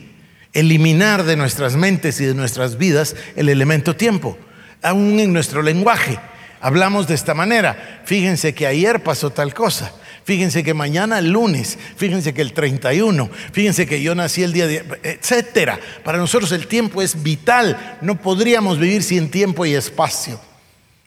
eliminar 0.53 1.25
de 1.25 1.37
nuestras 1.37 1.77
mentes 1.77 2.21
y 2.21 2.27
de 2.27 2.35
nuestras 2.35 2.77
vidas 2.77 3.17
el 3.37 3.49
elemento 3.49 3.97
tiempo, 3.97 4.39
aún 4.83 5.19
en 5.19 5.33
nuestro 5.33 5.63
lenguaje. 5.63 6.19
Hablamos 6.63 7.09
de 7.09 7.15
esta 7.15 7.35
manera. 7.35 8.03
Fíjense 8.05 8.55
que 8.55 8.69
ayer 8.69 9.03
pasó 9.03 9.31
tal 9.31 9.53
cosa. 9.53 9.93
Fíjense 10.25 10.63
que 10.63 10.75
mañana 10.75 11.21
lunes, 11.21 11.77
fíjense 11.97 12.33
que 12.33 12.43
el 12.43 12.53
31, 12.53 13.29
fíjense 13.53 13.87
que 13.89 14.01
yo 14.01 14.15
nací 14.15 14.45
el 14.45 14.53
día 14.53 14.69
de, 14.69 14.85
etcétera. 15.03 15.81
Para 16.05 16.19
nosotros 16.19 16.53
el 16.53 16.69
tiempo 16.69 17.03
es 17.03 17.25
vital, 17.25 17.99
no 18.01 18.21
podríamos 18.21 18.79
vivir 18.79 19.03
sin 19.03 19.33
tiempo 19.33 19.67
y 19.67 19.75
espacio. 19.75 20.41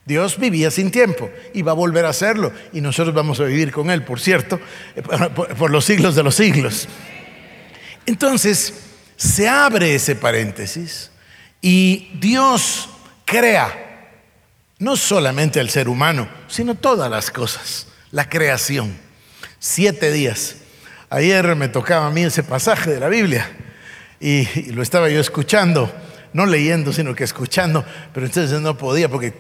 Dios 0.03 0.38
vivía 0.38 0.69
sin 0.69 0.91
tiempo 0.91 1.29
y 1.53 1.62
va 1.62 1.71
a 1.71 1.75
volver 1.75 2.03
a 2.03 2.09
hacerlo 2.09 2.51
y 2.74 2.81
nosotros 2.81 3.15
vamos 3.15 3.39
a 3.39 3.45
vivir 3.45 3.71
con 3.71 3.89
él, 3.89 4.03
por 4.03 4.19
cierto, 4.19 4.59
por 5.57 5.71
los 5.71 5.85
siglos 5.85 6.13
de 6.15 6.24
los 6.24 6.35
siglos. 6.35 6.89
Entonces, 8.05 8.74
se 9.15 9.47
abre 9.47 9.95
ese 9.95 10.17
paréntesis 10.17 11.09
y 11.62 12.12
Dios 12.19 12.89
crea 13.24 13.85
no 14.79 14.98
solamente 14.98 15.60
el 15.60 15.70
ser 15.70 15.88
humano, 15.88 16.27
sino 16.48 16.75
todas 16.75 17.10
las 17.10 17.32
cosas, 17.32 17.88
la 18.12 18.29
creación. 18.29 18.98
Siete 19.60 20.12
días. 20.12 20.58
Ayer 21.10 21.55
me 21.55 21.70
tocaba 21.70 22.08
a 22.08 22.12
mí 22.12 22.24
ese 22.24 22.44
pasaje 22.44 22.91
de 22.91 23.00
la 23.00 23.08
Biblia 23.08 23.50
y, 24.20 24.72
lo 24.72 24.82
estaba 24.82 25.10
yo 25.10 25.20
escuchando, 25.20 25.94
no 26.34 26.46
leyendo, 26.46 26.91
sino 26.91 27.15
que 27.15 27.24
escuchando, 27.24 27.86
pero 28.13 28.25
entonces 28.25 28.60
no 28.60 28.77
podía 28.77 29.08
porque 29.08 29.32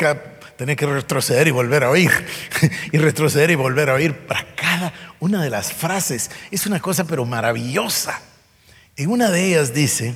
tenía 0.57 0.75
que 0.75 0.85
retroceder 0.85 1.47
y 1.47 1.51
volver 1.51 1.83
a 1.83 1.89
oír, 1.89 2.11
y 2.91 2.97
retroceder 2.97 3.51
y 3.51 3.55
volver 3.55 3.89
a 3.89 3.95
oír 3.95 4.15
para 4.15 4.45
cada 4.55 4.93
una 5.19 5.43
de 5.43 5.49
las 5.49 5.73
frases. 5.73 6.31
Es 6.51 6.65
una 6.65 6.79
cosa 6.79 7.03
pero 7.03 7.25
maravillosa. 7.25 8.21
En 8.95 9.09
una 9.09 9.29
de 9.29 9.49
ellas 9.49 9.73
dice 9.73 10.15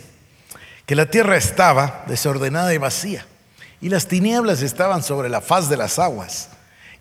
que 0.86 0.96
la 0.96 1.08
tierra 1.08 1.36
estaba 1.36 2.06
desordenada 2.08 2.74
y 2.74 2.78
vacía 2.78 3.26
y 3.82 3.90
las 3.90 4.08
tinieblas 4.08 4.62
estaban 4.62 5.04
sobre 5.04 5.30
la 5.30 5.42
faz 5.42 5.70
de 5.70 5.78
las 5.78 6.00
aguas. 6.00 6.50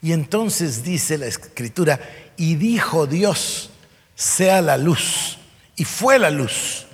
Y 0.00 0.12
entonces 0.12 0.84
dice 0.84 1.18
la 1.18 1.26
escritura, 1.26 2.00
y 2.36 2.54
dijo 2.54 3.06
Dios, 3.06 3.70
sea 4.14 4.62
la 4.62 4.76
luz. 4.76 5.38
Y 5.76 5.84
fue 5.84 6.18
la 6.18 6.30
luz. 6.30 6.86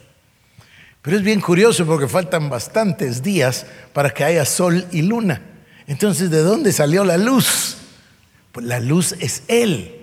Pero 1.02 1.18
es 1.18 1.22
bien 1.22 1.40
curioso 1.40 1.84
porque 1.84 2.08
faltan 2.08 2.48
bastantes 2.48 3.22
días 3.22 3.66
para 3.92 4.10
que 4.10 4.24
haya 4.24 4.44
sol 4.46 4.86
y 4.90 5.02
luna. 5.02 5.42
Entonces, 5.86 6.30
¿de 6.30 6.40
dónde 6.40 6.72
salió 6.72 7.04
la 7.04 7.18
luz? 7.18 7.76
Pues 8.52 8.64
la 8.64 8.80
luz 8.80 9.14
es 9.20 9.42
Él. 9.48 9.94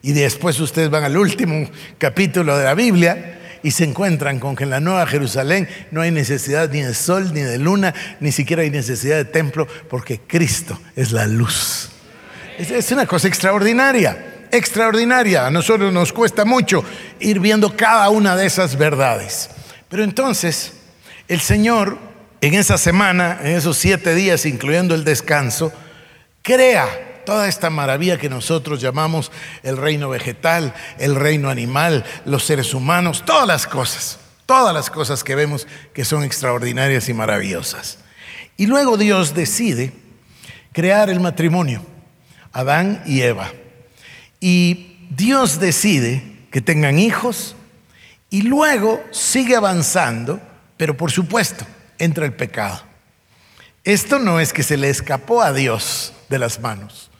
Y 0.00 0.12
después 0.12 0.60
ustedes 0.60 0.90
van 0.90 1.02
al 1.02 1.16
último 1.16 1.68
capítulo 1.98 2.56
de 2.56 2.64
la 2.64 2.74
Biblia 2.74 3.40
y 3.64 3.70
se 3.70 3.84
encuentran 3.84 4.38
con 4.40 4.54
que 4.54 4.64
en 4.64 4.70
la 4.70 4.78
Nueva 4.78 5.06
Jerusalén 5.06 5.66
no 5.90 6.02
hay 6.02 6.10
necesidad 6.10 6.68
ni 6.70 6.82
de 6.82 6.92
sol 6.92 7.32
ni 7.32 7.40
de 7.40 7.58
luna, 7.58 7.94
ni 8.20 8.30
siquiera 8.30 8.62
hay 8.62 8.68
necesidad 8.68 9.16
de 9.16 9.24
templo, 9.24 9.66
porque 9.88 10.20
Cristo 10.20 10.78
es 10.94 11.12
la 11.12 11.26
luz. 11.26 11.88
Es, 12.58 12.92
una 12.92 13.06
cosa 13.06 13.26
extraordinaria, 13.26 14.48
extraordinaria. 14.52 15.46
A 15.46 15.50
nosotros 15.50 15.94
nos 15.94 16.12
cuesta 16.12 16.44
mucho 16.44 16.84
ir 17.20 17.40
viendo 17.40 17.74
cada 17.74 18.10
una 18.10 18.36
de 18.36 18.44
esas 18.44 18.76
verdades. 18.76 19.48
Pero 19.88 20.04
entonces, 20.04 20.74
el 21.26 21.40
Señor, 21.40 21.96
en 22.42 22.52
esa 22.52 22.76
semana, 22.76 23.38
en 23.42 23.56
esos 23.56 23.78
siete 23.78 24.14
días, 24.14 24.44
incluyendo 24.44 24.94
el 24.94 25.04
descanso, 25.04 25.72
crea 26.42 26.86
toda 27.24 27.48
esta 27.48 27.70
maravilla 27.70 28.18
que 28.18 28.28
nosotros 28.28 28.80
llamamos 28.80 29.32
el 29.62 29.76
reino 29.76 30.08
vegetal, 30.08 30.74
el 30.98 31.14
reino 31.14 31.50
animal, 31.50 32.04
los 32.24 32.44
seres 32.44 32.74
humanos, 32.74 33.24
todas 33.24 33.46
las 33.46 33.66
cosas, 33.66 34.18
todas 34.46 34.74
las 34.74 34.90
cosas 34.90 35.24
que 35.24 35.34
vemos 35.34 35.66
que 35.92 36.04
son 36.04 36.24
extraordinarias 36.24 37.08
y 37.08 37.14
maravillosas. 37.14 37.98
Y 38.56 38.66
luego 38.66 38.96
Dios 38.96 39.34
decide 39.34 39.92
crear 40.72 41.10
el 41.10 41.20
matrimonio, 41.20 41.84
Adán 42.52 43.02
y 43.06 43.22
Eva. 43.22 43.50
Y 44.40 45.08
Dios 45.10 45.60
decide 45.60 46.22
que 46.50 46.60
tengan 46.60 46.98
hijos 46.98 47.56
y 48.30 48.42
luego 48.42 49.02
sigue 49.10 49.56
avanzando, 49.56 50.40
pero 50.76 50.96
por 50.96 51.10
supuesto 51.10 51.66
entra 51.98 52.26
el 52.26 52.34
pecado. 52.34 52.82
Esto 53.84 54.18
no 54.18 54.40
es 54.40 54.52
que 54.52 54.62
se 54.62 54.76
le 54.76 54.88
escapó 54.88 55.42
a 55.42 55.52
Dios 55.52 56.12
de 56.28 56.38
las 56.38 56.58
manos. 56.58 57.10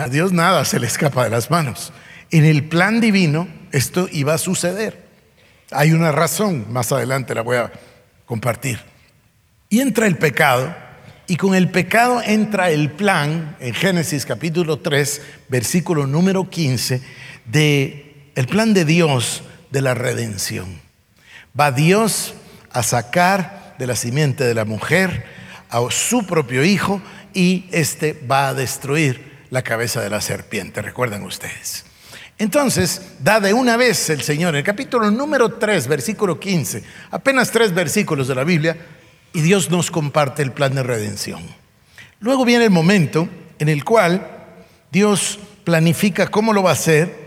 A 0.00 0.08
Dios 0.08 0.32
nada 0.32 0.64
se 0.64 0.78
le 0.78 0.86
escapa 0.86 1.24
de 1.24 1.30
las 1.30 1.50
manos. 1.50 1.92
En 2.30 2.44
el 2.44 2.64
plan 2.64 3.00
divino 3.00 3.48
esto 3.72 4.08
iba 4.12 4.34
a 4.34 4.38
suceder. 4.38 5.06
Hay 5.70 5.92
una 5.92 6.12
razón, 6.12 6.66
más 6.72 6.92
adelante 6.92 7.34
la 7.34 7.42
voy 7.42 7.56
a 7.56 7.72
compartir. 8.24 8.80
Y 9.68 9.80
entra 9.80 10.06
el 10.06 10.16
pecado, 10.16 10.74
y 11.26 11.36
con 11.36 11.54
el 11.54 11.70
pecado 11.70 12.22
entra 12.24 12.70
el 12.70 12.90
plan, 12.90 13.56
en 13.58 13.74
Génesis 13.74 14.24
capítulo 14.24 14.78
3, 14.78 15.22
versículo 15.48 16.06
número 16.06 16.48
15, 16.48 17.02
de 17.46 18.30
el 18.36 18.46
plan 18.46 18.74
de 18.74 18.84
Dios 18.84 19.42
de 19.70 19.80
la 19.80 19.94
redención. 19.94 20.80
Va 21.58 21.72
Dios 21.72 22.34
a 22.70 22.82
sacar 22.82 23.74
de 23.78 23.86
la 23.86 23.96
simiente 23.96 24.44
de 24.44 24.54
la 24.54 24.64
mujer 24.64 25.24
a 25.68 25.80
su 25.90 26.26
propio 26.26 26.64
hijo 26.64 27.02
y 27.36 27.66
este 27.70 28.18
va 28.28 28.48
a 28.48 28.54
destruir 28.54 29.44
la 29.50 29.60
cabeza 29.60 30.00
de 30.00 30.08
la 30.08 30.22
serpiente, 30.22 30.80
recuerdan 30.80 31.22
ustedes. 31.22 31.84
Entonces, 32.38 33.12
da 33.20 33.40
de 33.40 33.52
una 33.52 33.76
vez 33.76 34.08
el 34.08 34.22
Señor, 34.22 34.54
en 34.54 34.60
el 34.60 34.64
capítulo 34.64 35.10
número 35.10 35.50
3, 35.50 35.86
versículo 35.86 36.40
15, 36.40 36.82
apenas 37.10 37.50
tres 37.50 37.74
versículos 37.74 38.26
de 38.26 38.34
la 38.34 38.42
Biblia, 38.42 38.78
y 39.34 39.42
Dios 39.42 39.70
nos 39.70 39.90
comparte 39.90 40.42
el 40.42 40.52
plan 40.52 40.74
de 40.74 40.82
redención. 40.82 41.42
Luego 42.20 42.46
viene 42.46 42.64
el 42.64 42.70
momento 42.70 43.28
en 43.58 43.68
el 43.68 43.84
cual 43.84 44.26
Dios 44.90 45.38
planifica 45.64 46.28
cómo 46.28 46.54
lo 46.54 46.62
va 46.62 46.70
a 46.70 46.72
hacer 46.72 47.26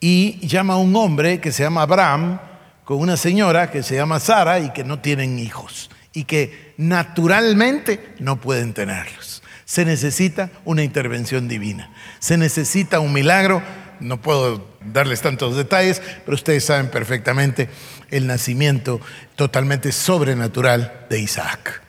y 0.00 0.44
llama 0.48 0.74
a 0.74 0.78
un 0.78 0.96
hombre 0.96 1.40
que 1.40 1.52
se 1.52 1.62
llama 1.62 1.82
Abraham 1.82 2.40
con 2.84 2.98
una 2.98 3.16
señora 3.16 3.70
que 3.70 3.84
se 3.84 3.94
llama 3.94 4.18
Sara 4.18 4.58
y 4.58 4.72
que 4.72 4.82
no 4.82 4.98
tienen 4.98 5.38
hijos 5.38 5.90
y 6.12 6.24
que 6.24 6.74
naturalmente 6.76 8.14
no 8.18 8.40
pueden 8.40 8.72
tenerlos. 8.72 9.42
Se 9.64 9.84
necesita 9.84 10.50
una 10.64 10.82
intervención 10.82 11.48
divina, 11.48 11.90
se 12.18 12.38
necesita 12.38 13.00
un 13.00 13.12
milagro, 13.12 13.62
no 14.00 14.20
puedo 14.20 14.66
darles 14.80 15.20
tantos 15.20 15.56
detalles, 15.56 16.00
pero 16.24 16.34
ustedes 16.34 16.64
saben 16.64 16.90
perfectamente 16.90 17.68
el 18.10 18.26
nacimiento 18.26 19.00
totalmente 19.36 19.92
sobrenatural 19.92 21.06
de 21.10 21.20
Isaac. 21.20 21.82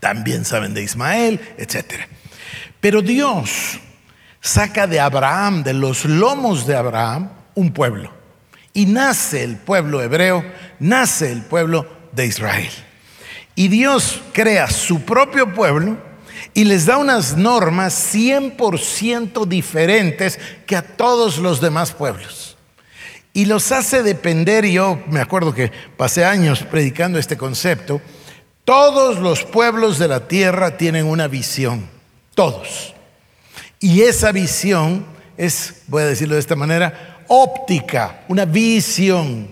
También 0.00 0.44
saben 0.44 0.74
de 0.74 0.82
Ismael, 0.82 1.40
etc. 1.58 2.02
Pero 2.80 3.02
Dios 3.02 3.78
saca 4.40 4.86
de 4.86 5.00
Abraham, 5.00 5.62
de 5.62 5.72
los 5.72 6.04
lomos 6.04 6.66
de 6.66 6.76
Abraham, 6.76 7.30
un 7.54 7.72
pueblo. 7.72 8.12
Y 8.74 8.86
nace 8.86 9.44
el 9.44 9.56
pueblo 9.56 10.02
hebreo, 10.02 10.44
nace 10.80 11.30
el 11.30 11.42
pueblo 11.42 11.86
de 12.12 12.26
Israel. 12.26 12.70
Y 13.54 13.68
Dios 13.68 14.20
crea 14.32 14.70
su 14.70 15.02
propio 15.02 15.52
pueblo 15.54 15.98
y 16.54 16.64
les 16.64 16.86
da 16.86 16.96
unas 16.96 17.36
normas 17.36 18.14
100% 18.14 19.46
diferentes 19.46 20.38
que 20.66 20.76
a 20.76 20.82
todos 20.82 21.38
los 21.38 21.60
demás 21.60 21.92
pueblos. 21.92 22.56
Y 23.34 23.46
los 23.46 23.72
hace 23.72 24.02
depender, 24.02 24.64
y 24.64 24.74
yo 24.74 25.02
me 25.08 25.20
acuerdo 25.20 25.54
que 25.54 25.72
pasé 25.96 26.24
años 26.24 26.62
predicando 26.64 27.18
este 27.18 27.38
concepto, 27.38 28.00
todos 28.64 29.18
los 29.18 29.44
pueblos 29.44 29.98
de 29.98 30.08
la 30.08 30.28
tierra 30.28 30.76
tienen 30.76 31.06
una 31.06 31.28
visión, 31.28 31.88
todos. 32.34 32.94
Y 33.80 34.02
esa 34.02 34.32
visión 34.32 35.06
es, 35.36 35.82
voy 35.86 36.02
a 36.02 36.06
decirlo 36.06 36.34
de 36.34 36.40
esta 36.40 36.56
manera, 36.56 37.24
óptica, 37.28 38.20
una 38.28 38.44
visión. 38.44 39.48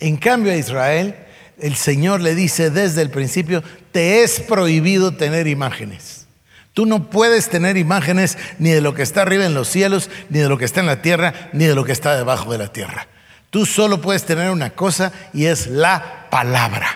En 0.00 0.16
cambio 0.16 0.52
a 0.52 0.56
Israel, 0.56 1.14
el 1.60 1.76
Señor 1.76 2.20
le 2.20 2.34
dice 2.34 2.70
desde 2.70 3.02
el 3.02 3.10
principio, 3.10 3.62
te 3.92 4.22
es 4.22 4.40
prohibido 4.40 5.12
tener 5.12 5.46
imágenes. 5.46 6.26
Tú 6.74 6.86
no 6.86 7.10
puedes 7.10 7.48
tener 7.48 7.76
imágenes 7.76 8.38
ni 8.58 8.70
de 8.70 8.80
lo 8.80 8.94
que 8.94 9.02
está 9.02 9.22
arriba 9.22 9.44
en 9.44 9.54
los 9.54 9.68
cielos, 9.68 10.10
ni 10.28 10.38
de 10.38 10.48
lo 10.48 10.58
que 10.58 10.64
está 10.64 10.80
en 10.80 10.86
la 10.86 11.02
tierra, 11.02 11.50
ni 11.52 11.64
de 11.64 11.74
lo 11.74 11.84
que 11.84 11.92
está 11.92 12.16
debajo 12.16 12.52
de 12.52 12.58
la 12.58 12.72
tierra. 12.72 13.08
Tú 13.50 13.66
solo 13.66 14.00
puedes 14.00 14.24
tener 14.24 14.50
una 14.50 14.70
cosa 14.70 15.12
y 15.32 15.46
es 15.46 15.66
la 15.66 16.28
palabra. 16.30 16.86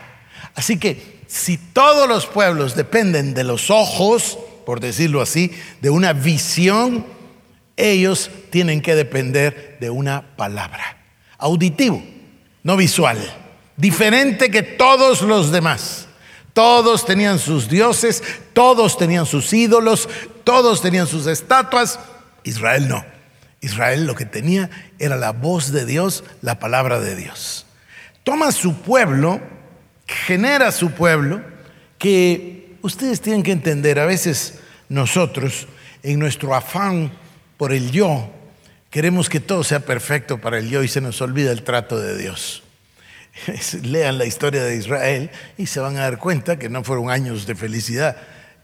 Así 0.54 0.78
que 0.78 1.22
si 1.26 1.56
todos 1.56 2.08
los 2.08 2.26
pueblos 2.26 2.76
dependen 2.76 3.34
de 3.34 3.42
los 3.42 3.70
ojos, 3.70 4.38
por 4.64 4.80
decirlo 4.80 5.20
así, 5.20 5.50
de 5.80 5.90
una 5.90 6.12
visión, 6.12 7.04
ellos 7.76 8.30
tienen 8.50 8.82
que 8.82 8.94
depender 8.94 9.78
de 9.80 9.90
una 9.90 10.36
palabra. 10.36 10.98
Auditivo, 11.38 12.02
no 12.62 12.76
visual. 12.76 13.18
Diferente 13.82 14.48
que 14.48 14.62
todos 14.62 15.22
los 15.22 15.50
demás. 15.50 16.06
Todos 16.52 17.04
tenían 17.04 17.40
sus 17.40 17.68
dioses, 17.68 18.22
todos 18.52 18.96
tenían 18.96 19.26
sus 19.26 19.52
ídolos, 19.52 20.08
todos 20.44 20.80
tenían 20.80 21.08
sus 21.08 21.26
estatuas. 21.26 21.98
Israel 22.44 22.86
no. 22.86 23.04
Israel 23.60 24.06
lo 24.06 24.14
que 24.14 24.24
tenía 24.24 24.70
era 25.00 25.16
la 25.16 25.32
voz 25.32 25.72
de 25.72 25.84
Dios, 25.84 26.22
la 26.42 26.60
palabra 26.60 27.00
de 27.00 27.16
Dios. 27.16 27.66
Toma 28.22 28.52
su 28.52 28.76
pueblo, 28.82 29.40
genera 30.06 30.70
su 30.70 30.92
pueblo, 30.92 31.42
que 31.98 32.76
ustedes 32.82 33.20
tienen 33.20 33.42
que 33.42 33.50
entender, 33.50 33.98
a 33.98 34.06
veces 34.06 34.60
nosotros, 34.88 35.66
en 36.04 36.20
nuestro 36.20 36.54
afán 36.54 37.10
por 37.56 37.72
el 37.72 37.90
yo, 37.90 38.30
queremos 38.90 39.28
que 39.28 39.40
todo 39.40 39.64
sea 39.64 39.80
perfecto 39.80 40.38
para 40.38 40.58
el 40.58 40.70
yo 40.70 40.84
y 40.84 40.88
se 40.88 41.00
nos 41.00 41.20
olvida 41.20 41.50
el 41.50 41.64
trato 41.64 41.98
de 41.98 42.16
Dios. 42.16 42.62
Lean 43.82 44.18
la 44.18 44.24
historia 44.24 44.62
de 44.62 44.76
Israel 44.76 45.30
y 45.56 45.66
se 45.66 45.80
van 45.80 45.96
a 45.96 46.02
dar 46.02 46.18
cuenta 46.18 46.58
que 46.58 46.68
no 46.68 46.84
fueron 46.84 47.10
años 47.10 47.46
de 47.46 47.54
felicidad 47.54 48.16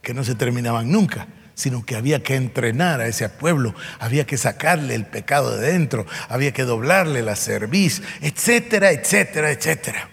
que 0.03 0.15
no 0.15 0.25
se 0.25 0.35
terminaban 0.35 0.91
nunca, 0.91 1.27
sino 1.55 1.85
que 1.85 1.97
había 1.97 2.23
que 2.23 2.37
entrenar 2.37 3.01
a 3.01 3.09
ese 3.09 3.29
pueblo, 3.29 3.75
había 3.99 4.27
que 4.27 4.37
sacarle 4.37 4.95
el 4.95 5.07
pecado 5.07 5.57
de 5.57 5.73
dentro, 5.73 6.07
había 6.29 6.53
que 6.53 6.63
doblarle 6.63 7.23
la 7.23 7.37
cerviz, 7.37 8.03
etcétera, 8.21 8.93
etcétera, 8.93 9.51
etcétera. 9.51 10.09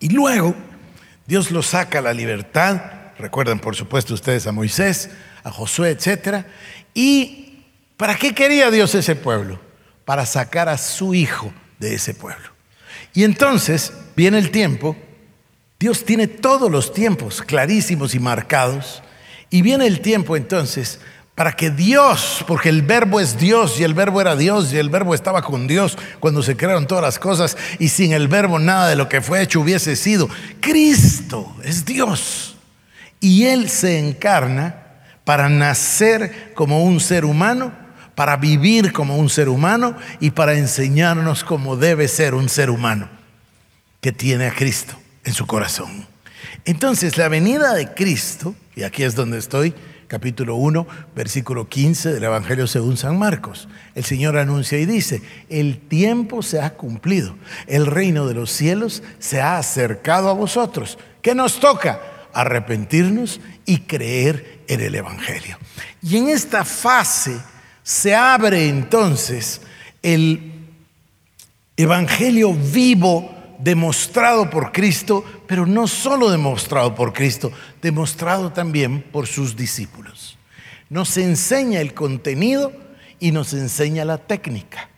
Y 0.00 0.08
luego 0.10 0.54
Dios 1.26 1.50
lo 1.50 1.62
saca 1.62 2.00
a 2.00 2.02
la 2.02 2.12
libertad 2.12 3.00
Recuerdan, 3.20 3.58
por 3.58 3.76
supuesto, 3.76 4.14
ustedes 4.14 4.46
a 4.46 4.52
Moisés, 4.52 5.10
a 5.44 5.50
Josué, 5.50 5.90
etc. 5.90 6.46
¿Y 6.94 7.64
para 7.96 8.14
qué 8.14 8.34
quería 8.34 8.70
Dios 8.70 8.94
ese 8.94 9.14
pueblo? 9.14 9.60
Para 10.06 10.24
sacar 10.24 10.70
a 10.70 10.78
su 10.78 11.14
hijo 11.14 11.52
de 11.78 11.94
ese 11.94 12.14
pueblo. 12.14 12.48
Y 13.12 13.24
entonces 13.24 13.92
viene 14.16 14.38
el 14.38 14.50
tiempo, 14.50 14.96
Dios 15.78 16.04
tiene 16.04 16.26
todos 16.26 16.70
los 16.70 16.92
tiempos 16.92 17.42
clarísimos 17.42 18.14
y 18.14 18.18
marcados, 18.18 19.02
y 19.50 19.62
viene 19.62 19.86
el 19.86 20.00
tiempo 20.00 20.36
entonces 20.36 21.00
para 21.34 21.52
que 21.52 21.70
Dios, 21.70 22.44
porque 22.46 22.68
el 22.68 22.82
verbo 22.82 23.18
es 23.18 23.38
Dios 23.38 23.80
y 23.80 23.84
el 23.84 23.94
verbo 23.94 24.20
era 24.20 24.36
Dios 24.36 24.74
y 24.74 24.76
el 24.76 24.90
verbo 24.90 25.14
estaba 25.14 25.40
con 25.40 25.66
Dios 25.66 25.96
cuando 26.20 26.42
se 26.42 26.54
crearon 26.54 26.86
todas 26.86 27.02
las 27.02 27.18
cosas 27.18 27.56
y 27.78 27.88
sin 27.88 28.12
el 28.12 28.28
verbo 28.28 28.58
nada 28.58 28.90
de 28.90 28.96
lo 28.96 29.08
que 29.08 29.22
fue 29.22 29.40
hecho 29.40 29.60
hubiese 29.60 29.96
sido. 29.96 30.28
Cristo 30.60 31.56
es 31.64 31.86
Dios. 31.86 32.56
Y 33.20 33.46
Él 33.46 33.70
se 33.70 33.98
encarna 33.98 34.82
para 35.24 35.48
nacer 35.48 36.52
como 36.54 36.84
un 36.84 37.00
ser 37.00 37.24
humano, 37.24 37.72
para 38.20 38.36
vivir 38.36 38.92
como 38.92 39.16
un 39.16 39.30
ser 39.30 39.48
humano 39.48 39.96
y 40.20 40.32
para 40.32 40.52
enseñarnos 40.52 41.42
cómo 41.42 41.76
debe 41.76 42.06
ser 42.06 42.34
un 42.34 42.50
ser 42.50 42.68
humano 42.68 43.08
que 44.02 44.12
tiene 44.12 44.46
a 44.46 44.54
Cristo 44.54 44.94
en 45.24 45.32
su 45.32 45.46
corazón. 45.46 46.06
Entonces, 46.66 47.16
la 47.16 47.30
venida 47.30 47.72
de 47.72 47.94
Cristo, 47.94 48.54
y 48.76 48.82
aquí 48.82 49.04
es 49.04 49.14
donde 49.14 49.38
estoy, 49.38 49.72
capítulo 50.06 50.56
1, 50.56 50.86
versículo 51.16 51.70
15 51.70 52.12
del 52.12 52.24
Evangelio 52.24 52.66
según 52.66 52.98
San 52.98 53.18
Marcos. 53.18 53.70
El 53.94 54.04
Señor 54.04 54.36
anuncia 54.36 54.78
y 54.78 54.84
dice, 54.84 55.22
el 55.48 55.78
tiempo 55.78 56.42
se 56.42 56.60
ha 56.60 56.74
cumplido, 56.74 57.38
el 57.68 57.86
reino 57.86 58.26
de 58.26 58.34
los 58.34 58.50
cielos 58.52 59.02
se 59.18 59.40
ha 59.40 59.56
acercado 59.56 60.28
a 60.28 60.34
vosotros. 60.34 60.98
¿Qué 61.22 61.34
nos 61.34 61.58
toca? 61.58 62.02
arrepentirnos 62.32 63.40
y 63.66 63.80
creer 63.80 64.60
en 64.68 64.80
el 64.80 64.94
Evangelio. 64.94 65.58
Y 66.00 66.16
en 66.16 66.28
esta 66.28 66.64
fase 66.64 67.40
se 67.90 68.14
abre 68.14 68.68
entonces 68.68 69.62
el 70.00 70.52
Evangelio 71.76 72.54
vivo 72.54 73.34
demostrado 73.58 74.48
por 74.48 74.70
Cristo, 74.70 75.24
pero 75.48 75.66
no 75.66 75.88
solo 75.88 76.30
demostrado 76.30 76.94
por 76.94 77.12
Cristo, 77.12 77.50
demostrado 77.82 78.52
también 78.52 79.02
por 79.02 79.26
sus 79.26 79.56
discípulos. 79.56 80.38
Nos 80.88 81.16
enseña 81.16 81.80
el 81.80 81.92
contenido 81.92 82.72
y 83.18 83.32
nos 83.32 83.54
enseña 83.54 84.04
la 84.04 84.18
técnica. 84.18 84.89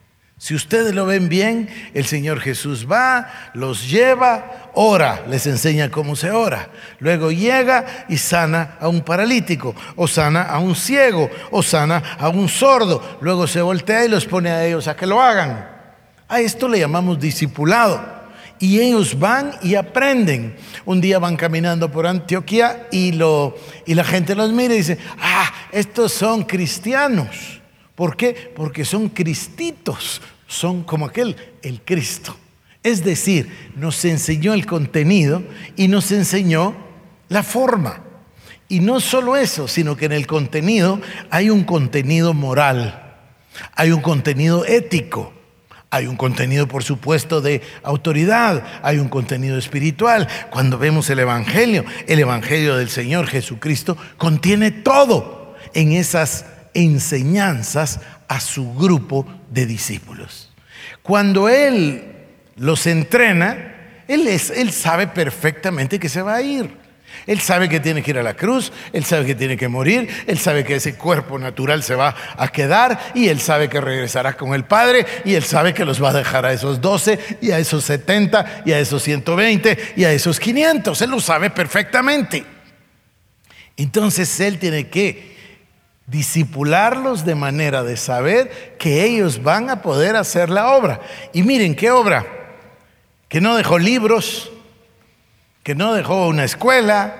Si 0.43 0.53
ustedes 0.53 0.93
lo 0.93 1.05
ven 1.05 1.29
bien, 1.29 1.69
el 1.93 2.03
Señor 2.03 2.41
Jesús 2.41 2.85
va, 2.85 3.31
los 3.53 3.89
lleva, 3.89 4.71
ora, 4.73 5.23
les 5.29 5.47
enseña 5.47 5.89
cómo 5.89 6.17
se 6.17 6.31
ora. 6.31 6.67
Luego 6.99 7.31
llega 7.31 7.85
y 8.09 8.17
sana 8.17 8.75
a 8.81 8.89
un 8.89 9.03
paralítico, 9.03 9.73
o 9.95 10.05
sana 10.05 10.41
a 10.41 10.59
un 10.59 10.75
ciego, 10.75 11.29
o 11.49 11.63
sana 11.63 12.17
a 12.19 12.27
un 12.27 12.49
sordo. 12.49 13.19
Luego 13.21 13.47
se 13.47 13.61
voltea 13.61 14.03
y 14.03 14.09
los 14.09 14.25
pone 14.25 14.49
a 14.49 14.65
ellos 14.65 14.89
a 14.89 14.97
que 14.97 15.07
lo 15.07 15.21
hagan. 15.21 15.65
A 16.27 16.41
esto 16.41 16.67
le 16.67 16.79
llamamos 16.79 17.21
discipulado. 17.21 18.03
Y 18.59 18.81
ellos 18.81 19.17
van 19.17 19.53
y 19.61 19.75
aprenden. 19.75 20.57
Un 20.83 20.99
día 20.99 21.19
van 21.19 21.37
caminando 21.37 21.89
por 21.89 22.05
Antioquía 22.05 22.89
y, 22.91 23.13
lo, 23.13 23.55
y 23.85 23.93
la 23.93 24.03
gente 24.03 24.35
los 24.35 24.51
mira 24.51 24.73
y 24.73 24.79
dice, 24.79 24.97
ah, 25.21 25.49
estos 25.71 26.11
son 26.11 26.43
cristianos. 26.43 27.62
¿Por 27.95 28.17
qué? 28.17 28.51
Porque 28.55 28.85
son 28.85 29.09
cristitos, 29.09 30.21
son 30.47 30.83
como 30.83 31.05
aquel, 31.05 31.35
el 31.61 31.81
Cristo. 31.81 32.35
Es 32.81 33.03
decir, 33.03 33.71
nos 33.75 34.03
enseñó 34.03 34.53
el 34.53 34.65
contenido 34.65 35.43
y 35.75 35.87
nos 35.87 36.11
enseñó 36.11 36.75
la 37.29 37.43
forma. 37.43 38.01
Y 38.67 38.79
no 38.79 38.99
solo 38.99 39.35
eso, 39.37 39.67
sino 39.67 39.95
que 39.95 40.05
en 40.05 40.11
el 40.11 40.27
contenido 40.27 40.99
hay 41.29 41.49
un 41.49 41.63
contenido 41.63 42.33
moral, 42.33 43.17
hay 43.75 43.91
un 43.91 44.01
contenido 44.01 44.65
ético, 44.65 45.33
hay 45.91 46.07
un 46.07 46.15
contenido, 46.15 46.67
por 46.67 46.83
supuesto, 46.83 47.39
de 47.39 47.61
autoridad, 47.83 48.63
hay 48.81 48.97
un 48.97 49.09
contenido 49.09 49.59
espiritual. 49.59 50.27
Cuando 50.49 50.79
vemos 50.79 51.07
el 51.11 51.19
Evangelio, 51.19 51.85
el 52.07 52.19
Evangelio 52.19 52.75
del 52.75 52.89
Señor 52.89 53.27
Jesucristo 53.27 53.95
contiene 54.17 54.71
todo 54.71 55.55
en 55.75 55.91
esas 55.91 56.45
enseñanzas 56.73 57.99
a 58.27 58.39
su 58.39 58.73
grupo 58.73 59.25
de 59.49 59.65
discípulos. 59.65 60.51
Cuando 61.01 61.49
Él 61.49 62.03
los 62.55 62.87
entrena, 62.87 64.03
Él, 64.07 64.27
es, 64.27 64.49
él 64.49 64.71
sabe 64.71 65.07
perfectamente 65.07 65.99
que 65.99 66.09
se 66.09 66.21
va 66.21 66.35
a 66.35 66.41
ir. 66.41 66.83
Él 67.27 67.39
sabe 67.39 67.69
que 67.69 67.79
tiene 67.79 68.01
que 68.01 68.11
ir 68.11 68.17
a 68.17 68.23
la 68.23 68.33
cruz, 68.33 68.71
Él 68.91 69.05
sabe 69.05 69.25
que 69.25 69.35
tiene 69.35 69.55
que 69.55 69.67
morir, 69.67 70.09
Él 70.27 70.37
sabe 70.39 70.63
que 70.63 70.75
ese 70.75 70.95
cuerpo 70.95 71.39
natural 71.39 71.83
se 71.83 71.95
va 71.95 72.15
a 72.35 72.47
quedar 72.49 72.99
y 73.13 73.27
Él 73.27 73.39
sabe 73.39 73.69
que 73.69 73.79
regresará 73.79 74.33
con 74.33 74.53
el 74.53 74.65
Padre 74.65 75.05
y 75.23 75.35
Él 75.35 75.43
sabe 75.43 75.73
que 75.73 75.85
los 75.85 76.03
va 76.03 76.09
a 76.09 76.13
dejar 76.13 76.45
a 76.45 76.53
esos 76.53 76.81
12 76.81 77.37
y 77.41 77.51
a 77.51 77.59
esos 77.59 77.83
70 77.85 78.63
y 78.65 78.71
a 78.73 78.79
esos 78.79 79.03
120 79.03 79.93
y 79.95 80.03
a 80.03 80.11
esos 80.11 80.39
500. 80.39 81.01
Él 81.01 81.11
lo 81.11 81.19
sabe 81.19 81.49
perfectamente. 81.49 82.43
Entonces 83.77 84.39
Él 84.39 84.59
tiene 84.59 84.89
que 84.89 85.32
disipularlos 86.07 87.25
de 87.25 87.35
manera 87.35 87.83
de 87.83 87.97
saber 87.97 88.75
que 88.77 89.03
ellos 89.05 89.41
van 89.41 89.69
a 89.69 89.81
poder 89.81 90.15
hacer 90.15 90.49
la 90.49 90.73
obra. 90.75 90.99
Y 91.31 91.43
miren, 91.43 91.75
¿qué 91.75 91.91
obra? 91.91 92.25
Que 93.29 93.41
no 93.41 93.55
dejó 93.55 93.79
libros, 93.79 94.51
que 95.63 95.75
no 95.75 95.93
dejó 95.93 96.27
una 96.27 96.43
escuela, 96.43 97.15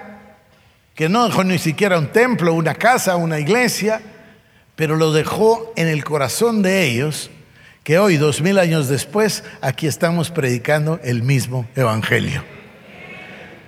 que 0.96 1.10
no 1.10 1.26
dejó 1.26 1.44
ni 1.44 1.58
siquiera 1.58 1.98
un 1.98 2.08
templo, 2.08 2.54
una 2.54 2.76
casa, 2.76 3.16
una 3.16 3.40
iglesia, 3.40 4.02
pero 4.76 4.96
lo 4.96 5.14
dejó 5.14 5.72
en 5.76 5.88
el 5.88 6.04
corazón 6.04 6.62
de 6.62 6.84
ellos, 6.84 7.32
que 7.84 8.00
hoy, 8.00 8.18
dos 8.18 8.42
mil 8.42 8.60
años 8.60 8.88
después, 8.88 9.44
aquí 9.62 9.88
estamos 9.88 10.30
predicando 10.30 11.00
el 11.04 11.24
mismo 11.24 11.68
evangelio. 11.76 12.44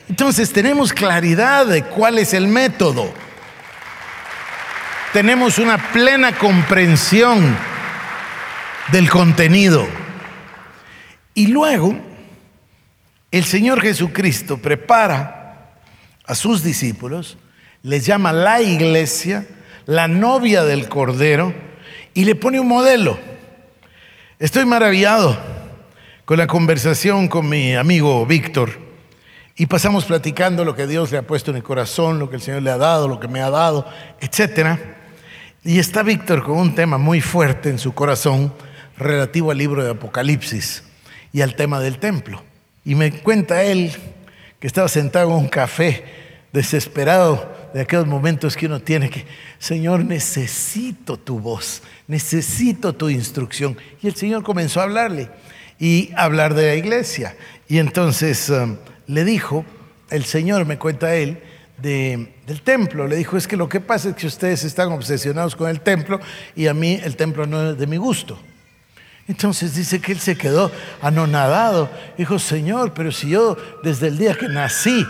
Entonces 0.07 0.53
tenemos 0.53 0.93
claridad 0.93 1.65
de 1.65 1.83
cuál 1.83 2.19
es 2.19 2.33
el 2.33 2.47
método. 2.47 3.11
Tenemos 5.15 5.59
una 5.59 5.77
plena 5.93 6.37
comprensión 6.37 7.55
del 8.91 9.09
contenido. 9.09 9.87
Y 11.33 11.47
luego 11.47 11.95
el 13.31 13.45
Señor 13.45 13.79
Jesucristo 13.79 14.57
prepara 14.57 15.71
a 16.25 16.35
sus 16.35 16.63
discípulos, 16.63 17.37
les 17.81 18.05
llama 18.05 18.33
la 18.33 18.61
iglesia, 18.61 19.47
la 19.85 20.09
novia 20.09 20.65
del 20.65 20.89
Cordero, 20.89 21.53
y 22.13 22.25
le 22.25 22.35
pone 22.35 22.59
un 22.59 22.67
modelo. 22.67 23.17
Estoy 24.37 24.65
maravillado 24.65 25.37
con 26.25 26.39
la 26.39 26.47
conversación 26.47 27.29
con 27.29 27.47
mi 27.47 27.73
amigo 27.73 28.25
Víctor 28.25 28.71
y 29.55 29.67
pasamos 29.67 30.03
platicando 30.03 30.65
lo 30.65 30.75
que 30.75 30.87
Dios 30.87 31.13
le 31.13 31.19
ha 31.19 31.25
puesto 31.25 31.51
en 31.51 31.57
el 31.57 31.63
corazón, 31.63 32.19
lo 32.19 32.29
que 32.29 32.35
el 32.35 32.41
Señor 32.41 32.63
le 32.63 32.71
ha 32.71 32.77
dado, 32.77 33.07
lo 33.07 33.21
que 33.21 33.29
me 33.29 33.39
ha 33.39 33.49
dado, 33.49 33.87
etc. 34.19 34.94
Y 35.67 35.79
está 35.79 36.03
Víctor 36.03 36.43
con 36.43 36.59
un 36.59 36.75
tema 36.75 36.99
muy 36.99 37.21
fuerte 37.21 37.71
en 37.71 37.79
su 37.79 37.95
corazón 37.95 38.53
relativo 38.99 39.49
al 39.49 39.57
libro 39.57 39.83
de 39.83 39.89
Apocalipsis 39.89 40.83
y 41.33 41.41
al 41.41 41.55
tema 41.55 41.79
del 41.79 41.97
templo. 41.97 42.43
Y 42.85 42.93
me 42.93 43.11
cuenta 43.11 43.63
él 43.63 43.91
que 44.59 44.67
estaba 44.67 44.87
sentado 44.87 45.31
en 45.31 45.37
un 45.37 45.47
café, 45.47 46.05
desesperado 46.53 47.51
de 47.73 47.81
aquellos 47.81 48.05
momentos 48.05 48.55
que 48.55 48.67
uno 48.67 48.79
tiene 48.79 49.09
que, 49.09 49.25
Señor, 49.57 50.05
necesito 50.05 51.17
tu 51.17 51.39
voz, 51.39 51.81
necesito 52.07 52.93
tu 52.93 53.09
instrucción. 53.09 53.75
Y 54.03 54.07
el 54.07 54.13
Señor 54.13 54.43
comenzó 54.43 54.81
a 54.81 54.83
hablarle 54.83 55.29
y 55.79 56.11
hablar 56.15 56.53
de 56.53 56.67
la 56.67 56.75
iglesia. 56.75 57.35
Y 57.67 57.79
entonces 57.79 58.51
um, 58.51 58.77
le 59.07 59.23
dijo, 59.23 59.65
el 60.11 60.25
Señor 60.25 60.67
me 60.67 60.77
cuenta 60.77 61.15
él, 61.15 61.41
del 62.45 62.61
templo. 62.61 63.07
Le 63.07 63.15
dijo, 63.15 63.37
es 63.37 63.47
que 63.47 63.57
lo 63.57 63.69
que 63.69 63.79
pasa 63.79 64.09
es 64.09 64.15
que 64.15 64.27
ustedes 64.27 64.63
están 64.63 64.91
obsesionados 64.91 65.55
con 65.55 65.69
el 65.69 65.81
templo 65.81 66.19
y 66.55 66.67
a 66.67 66.73
mí 66.73 66.99
el 67.03 67.15
templo 67.15 67.45
no 67.45 67.71
es 67.71 67.77
de 67.77 67.87
mi 67.87 67.97
gusto. 67.97 68.39
Entonces 69.27 69.75
dice 69.75 69.99
que 69.99 70.11
él 70.11 70.19
se 70.19 70.37
quedó 70.37 70.71
anonadado. 71.01 71.89
Dijo, 72.17 72.37
Señor, 72.37 72.93
pero 72.93 73.11
si 73.11 73.29
yo 73.29 73.57
desde 73.83 74.07
el 74.07 74.17
día 74.17 74.35
que 74.35 74.47
nací 74.47 75.05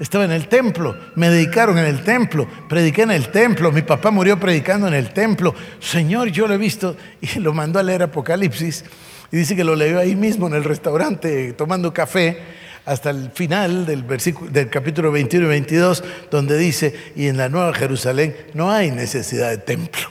estaba 0.00 0.24
en 0.24 0.32
el 0.32 0.48
templo, 0.48 0.96
me 1.14 1.30
dedicaron 1.30 1.78
en 1.78 1.84
el 1.84 2.02
templo, 2.02 2.48
prediqué 2.68 3.02
en 3.02 3.12
el 3.12 3.28
templo, 3.28 3.70
mi 3.70 3.82
papá 3.82 4.10
murió 4.10 4.40
predicando 4.40 4.88
en 4.88 4.94
el 4.94 5.12
templo. 5.12 5.54
Señor, 5.78 6.28
yo 6.28 6.48
lo 6.48 6.54
he 6.54 6.58
visto 6.58 6.96
y 7.20 7.38
lo 7.38 7.52
mandó 7.52 7.78
a 7.78 7.84
leer 7.84 8.02
Apocalipsis 8.02 8.84
y 9.30 9.36
dice 9.36 9.54
que 9.54 9.64
lo 9.64 9.76
leyó 9.76 10.00
ahí 10.00 10.16
mismo 10.16 10.48
en 10.48 10.54
el 10.54 10.64
restaurante 10.64 11.52
tomando 11.52 11.94
café 11.94 12.38
hasta 12.84 13.10
el 13.10 13.30
final 13.30 13.86
del, 13.86 14.02
versículo, 14.02 14.50
del 14.50 14.68
capítulo 14.68 15.12
21 15.12 15.46
y 15.46 15.48
22, 15.48 16.04
donde 16.30 16.58
dice, 16.58 16.94
y 17.14 17.28
en 17.28 17.36
la 17.36 17.48
Nueva 17.48 17.72
Jerusalén 17.74 18.36
no 18.54 18.70
hay 18.70 18.90
necesidad 18.90 19.50
de 19.50 19.58
templo 19.58 20.08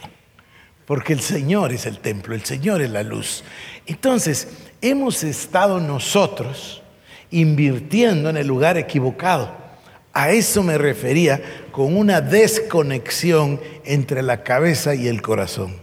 porque 0.91 1.13
el 1.13 1.21
Señor 1.21 1.71
es 1.71 1.85
el 1.85 1.99
templo, 1.99 2.35
el 2.35 2.43
Señor 2.43 2.81
es 2.81 2.89
la 2.89 3.01
luz. 3.01 3.45
Entonces, 3.85 4.49
hemos 4.81 5.23
estado 5.23 5.79
nosotros 5.79 6.81
invirtiendo 7.29 8.29
en 8.29 8.35
el 8.35 8.45
lugar 8.45 8.77
equivocado. 8.77 9.55
A 10.11 10.31
eso 10.31 10.63
me 10.63 10.77
refería 10.77 11.41
con 11.71 11.95
una 11.95 12.19
desconexión 12.19 13.61
entre 13.85 14.21
la 14.21 14.43
cabeza 14.43 14.93
y 14.93 15.07
el 15.07 15.21
corazón. 15.21 15.77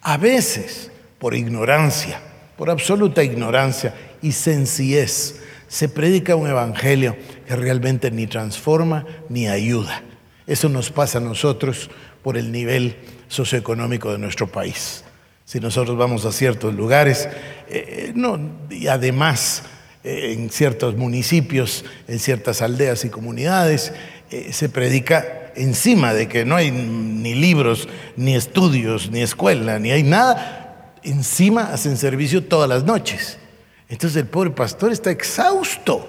A 0.00 0.16
veces, 0.16 0.90
por 1.18 1.34
ignorancia, 1.34 2.18
por 2.56 2.70
absoluta 2.70 3.22
ignorancia 3.22 3.94
y 4.22 4.32
sencillez, 4.32 5.42
se 5.68 5.88
predica 5.88 6.36
un 6.36 6.48
evangelio 6.48 7.16
que 7.46 7.56
realmente 7.56 8.10
ni 8.10 8.26
transforma 8.26 9.06
ni 9.28 9.48
ayuda. 9.48 10.02
Eso 10.46 10.68
nos 10.68 10.90
pasa 10.90 11.18
a 11.18 11.20
nosotros 11.20 11.90
por 12.22 12.36
el 12.36 12.52
nivel 12.52 12.96
socioeconómico 13.28 14.12
de 14.12 14.18
nuestro 14.18 14.46
país. 14.46 15.02
Si 15.44 15.60
nosotros 15.60 15.96
vamos 15.96 16.24
a 16.24 16.32
ciertos 16.32 16.74
lugares, 16.74 17.28
eh, 17.68 18.12
no, 18.14 18.38
y 18.70 18.88
además 18.88 19.62
eh, 20.02 20.32
en 20.32 20.50
ciertos 20.50 20.96
municipios, 20.96 21.84
en 22.06 22.18
ciertas 22.18 22.62
aldeas 22.62 23.04
y 23.04 23.10
comunidades, 23.10 23.92
eh, 24.30 24.52
se 24.52 24.68
predica 24.68 25.52
encima 25.56 26.14
de 26.14 26.28
que 26.28 26.44
no 26.44 26.56
hay 26.56 26.70
ni 26.70 27.34
libros, 27.34 27.88
ni 28.16 28.34
estudios, 28.34 29.10
ni 29.10 29.22
escuela, 29.22 29.78
ni 29.78 29.90
hay 29.90 30.02
nada, 30.02 30.92
encima 31.02 31.72
hacen 31.72 31.96
servicio 31.96 32.44
todas 32.44 32.68
las 32.68 32.84
noches. 32.84 33.38
Entonces 33.88 34.16
el 34.16 34.28
pobre 34.28 34.50
pastor 34.50 34.92
está 34.92 35.10
exhausto 35.10 36.08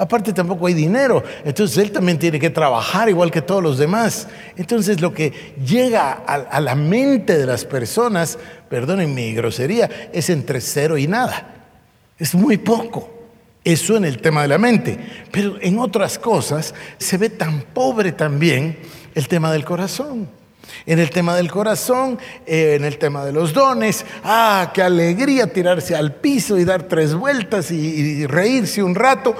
Aparte 0.00 0.32
tampoco 0.32 0.66
hay 0.66 0.72
dinero, 0.72 1.22
entonces 1.44 1.76
él 1.76 1.92
también 1.92 2.18
tiene 2.18 2.40
que 2.40 2.48
trabajar 2.48 3.10
igual 3.10 3.30
que 3.30 3.42
todos 3.42 3.62
los 3.62 3.76
demás. 3.76 4.28
Entonces 4.56 5.02
lo 5.02 5.12
que 5.12 5.54
llega 5.62 6.12
a, 6.12 6.58
la 6.58 6.74
mente 6.74 7.36
de 7.36 7.44
las 7.44 7.66
personas, 7.66 8.38
perdonen 8.70 9.14
mi 9.14 9.34
grosería, 9.34 10.08
es 10.10 10.30
entre 10.30 10.62
cero 10.62 10.96
y 10.96 11.06
nada. 11.06 11.66
Es 12.18 12.34
muy 12.34 12.56
poco. 12.56 13.10
Eso 13.62 13.94
en 13.94 14.06
el 14.06 14.22
tema 14.22 14.40
de 14.40 14.48
la 14.48 14.56
mente. 14.56 14.98
Pero 15.30 15.60
en 15.60 15.78
otras 15.78 16.18
cosas 16.18 16.74
se 16.96 17.18
ve 17.18 17.28
tan 17.28 17.60
pobre 17.60 18.12
también 18.12 18.78
el 19.14 19.28
tema 19.28 19.52
del 19.52 19.66
corazón. 19.66 20.30
En 20.86 20.98
el 20.98 21.10
tema 21.10 21.36
del 21.36 21.50
corazón, 21.50 22.18
en 22.46 22.84
el 22.84 22.98
tema 22.98 23.24
de 23.24 23.32
los 23.32 23.52
dones, 23.52 24.04
ah, 24.24 24.70
qué 24.74 24.82
alegría 24.82 25.46
tirarse 25.46 25.94
al 25.94 26.14
piso 26.14 26.58
y 26.58 26.64
dar 26.64 26.84
tres 26.84 27.14
vueltas 27.14 27.70
y 27.70 28.26
reírse 28.26 28.82
un 28.82 28.94
rato. 28.94 29.34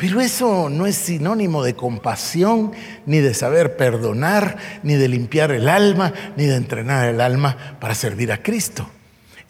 Pero 0.00 0.18
eso 0.22 0.70
no 0.70 0.86
es 0.86 0.96
sinónimo 0.96 1.62
de 1.62 1.74
compasión, 1.74 2.72
ni 3.04 3.18
de 3.18 3.34
saber 3.34 3.76
perdonar, 3.76 4.56
ni 4.82 4.94
de 4.94 5.08
limpiar 5.08 5.52
el 5.52 5.68
alma, 5.68 6.14
ni 6.38 6.46
de 6.46 6.56
entrenar 6.56 7.06
el 7.06 7.20
alma 7.20 7.76
para 7.78 7.94
servir 7.94 8.32
a 8.32 8.42
Cristo. 8.42 8.88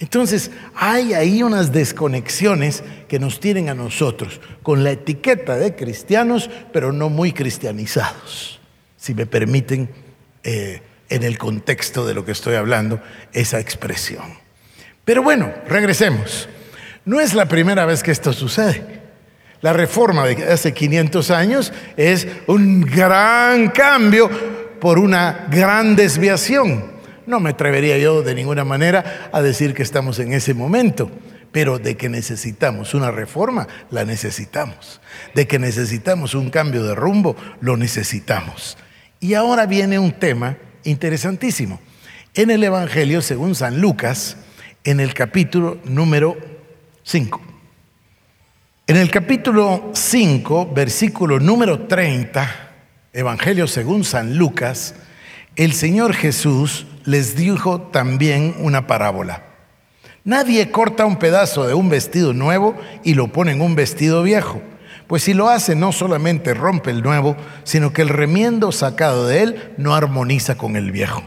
Entonces, 0.00 0.50
hay 0.74 1.14
ahí 1.14 1.44
unas 1.44 1.70
desconexiones 1.70 2.82
que 3.06 3.20
nos 3.20 3.38
tienen 3.38 3.68
a 3.68 3.74
nosotros 3.74 4.40
con 4.64 4.82
la 4.82 4.90
etiqueta 4.90 5.56
de 5.56 5.76
cristianos, 5.76 6.50
pero 6.72 6.90
no 6.90 7.10
muy 7.10 7.32
cristianizados, 7.32 8.58
si 8.96 9.14
me 9.14 9.26
permiten, 9.26 9.88
eh, 10.42 10.82
en 11.10 11.24
el 11.24 11.36
contexto 11.36 12.06
de 12.06 12.14
lo 12.14 12.24
que 12.24 12.32
estoy 12.32 12.54
hablando, 12.54 13.02
esa 13.32 13.60
expresión. 13.60 14.38
Pero 15.04 15.22
bueno, 15.22 15.52
regresemos. 15.68 16.48
No 17.04 17.20
es 17.20 17.34
la 17.34 17.46
primera 17.46 17.84
vez 17.84 18.02
que 18.02 18.12
esto 18.12 18.32
sucede. 18.32 19.00
La 19.60 19.72
reforma 19.72 20.24
de 20.26 20.44
hace 20.44 20.72
500 20.72 21.30
años 21.30 21.72
es 21.96 22.26
un 22.46 22.82
gran 22.82 23.68
cambio 23.68 24.30
por 24.80 24.98
una 24.98 25.46
gran 25.50 25.96
desviación. 25.96 26.92
No 27.26 27.40
me 27.40 27.50
atrevería 27.50 27.98
yo 27.98 28.22
de 28.22 28.34
ninguna 28.34 28.64
manera 28.64 29.28
a 29.32 29.42
decir 29.42 29.74
que 29.74 29.82
estamos 29.82 30.18
en 30.18 30.32
ese 30.32 30.54
momento, 30.54 31.10
pero 31.52 31.78
de 31.78 31.96
que 31.96 32.08
necesitamos 32.08 32.94
una 32.94 33.10
reforma, 33.10 33.68
la 33.90 34.04
necesitamos. 34.04 35.00
De 35.34 35.46
que 35.46 35.58
necesitamos 35.58 36.34
un 36.34 36.50
cambio 36.50 36.82
de 36.84 36.94
rumbo, 36.94 37.36
lo 37.60 37.76
necesitamos. 37.76 38.78
Y 39.20 39.34
ahora 39.34 39.66
viene 39.66 39.98
un 39.98 40.12
tema 40.12 40.56
interesantísimo. 40.84 41.80
En 42.34 42.50
el 42.50 42.62
Evangelio, 42.62 43.22
según 43.22 43.54
San 43.54 43.80
Lucas, 43.80 44.36
en 44.84 45.00
el 45.00 45.14
capítulo 45.14 45.78
número 45.84 46.36
5. 47.02 47.40
En 48.86 48.96
el 48.96 49.10
capítulo 49.10 49.90
5, 49.94 50.72
versículo 50.74 51.38
número 51.38 51.86
30, 51.86 52.70
Evangelio 53.12 53.66
según 53.66 54.04
San 54.04 54.36
Lucas, 54.36 54.94
el 55.56 55.72
Señor 55.72 56.14
Jesús 56.14 56.86
les 57.04 57.36
dijo 57.36 57.80
también 57.80 58.54
una 58.58 58.86
parábola. 58.86 59.44
Nadie 60.24 60.70
corta 60.70 61.06
un 61.06 61.18
pedazo 61.18 61.66
de 61.66 61.74
un 61.74 61.88
vestido 61.88 62.32
nuevo 62.32 62.76
y 63.04 63.14
lo 63.14 63.28
pone 63.28 63.52
en 63.52 63.60
un 63.60 63.74
vestido 63.74 64.22
viejo, 64.22 64.60
Pues 65.10 65.24
si 65.24 65.34
lo 65.34 65.48
hace, 65.48 65.74
no 65.74 65.90
solamente 65.90 66.54
rompe 66.54 66.92
el 66.92 67.02
nuevo, 67.02 67.36
sino 67.64 67.92
que 67.92 68.02
el 68.02 68.08
remiendo 68.08 68.70
sacado 68.70 69.26
de 69.26 69.42
él 69.42 69.72
no 69.76 69.96
armoniza 69.96 70.56
con 70.56 70.76
el 70.76 70.92
viejo. 70.92 71.24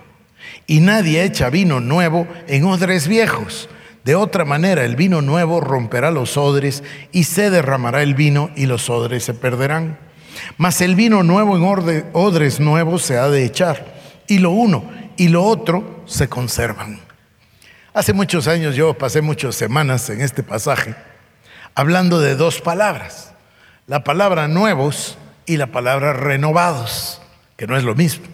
Y 0.68 0.80
nadie 0.80 1.22
echa 1.26 1.50
vino 1.50 1.82
nuevo 1.82 2.26
en 2.48 2.64
odres 2.64 3.10
viejos. 3.10 3.68
De 4.06 4.16
otra 4.16 4.46
manera, 4.46 4.86
el 4.86 4.96
vino 4.96 5.22
nuevo 5.22 5.60
romperá 5.60 6.12
los 6.12 6.38
odres 6.38 6.82
y 7.12 7.26
se 7.26 7.50
derramará 7.50 8.04
el 8.04 8.16
vino 8.16 8.52
y 8.56 8.68
los 8.68 8.90
odres 8.90 9.26
se 9.26 9.34
perderán. 9.34 10.00
Mas 10.56 10.80
el 10.80 10.96
vino 10.96 11.22
nuevo 11.22 11.58
en 11.58 12.06
odres 12.14 12.62
nuevos 12.62 13.02
se 13.02 13.18
ha 13.18 13.28
de 13.28 13.44
echar. 13.44 13.96
Y 14.30 14.38
lo 14.38 14.52
uno 14.52 14.90
y 15.18 15.28
lo 15.28 15.44
otro 15.44 16.04
se 16.06 16.30
conservan. 16.30 17.02
Hace 17.94 18.14
muchos 18.14 18.48
años 18.48 18.78
yo 18.78 18.94
pasé 18.98 19.22
muchas 19.22 19.56
semanas 19.56 20.10
en 20.10 20.22
este 20.22 20.42
pasaje 20.42 20.96
hablando 21.76 22.22
de 22.22 22.38
dos 22.38 22.62
palabras. 22.62 23.33
La 23.86 24.06
palabra 24.06 24.48
nuevos 24.48 25.18
y 25.46 25.58
la 25.58 25.68
palabra 25.68 26.14
renovados, 26.14 27.22
que 27.58 27.68
no 27.68 27.76
es 27.76 27.84
lo 27.84 27.96
mismo. 27.96 28.26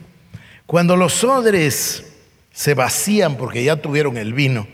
Cuando 0.67 0.95
los 0.95 1.23
odres 1.23 2.05
se 2.53 2.75
vacían 2.75 3.35
porque 3.35 3.63
ya 3.63 3.77
tuvieron 3.77 4.17
el 4.17 4.33
vino 4.33 4.67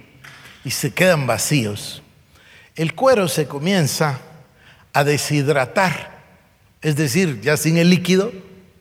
y 0.66 0.72
se 0.72 0.94
quedan 0.94 1.28
vacíos, 1.28 2.04
el 2.76 2.94
cuero 2.94 3.30
se 3.30 3.48
comienza 3.48 4.20
a 4.92 5.06
deshidratar, 5.06 6.12
es 6.82 6.98
decir, 6.98 7.40
ya 7.40 7.56
sin 7.56 7.78
el 7.78 7.90
líquido 7.90 8.34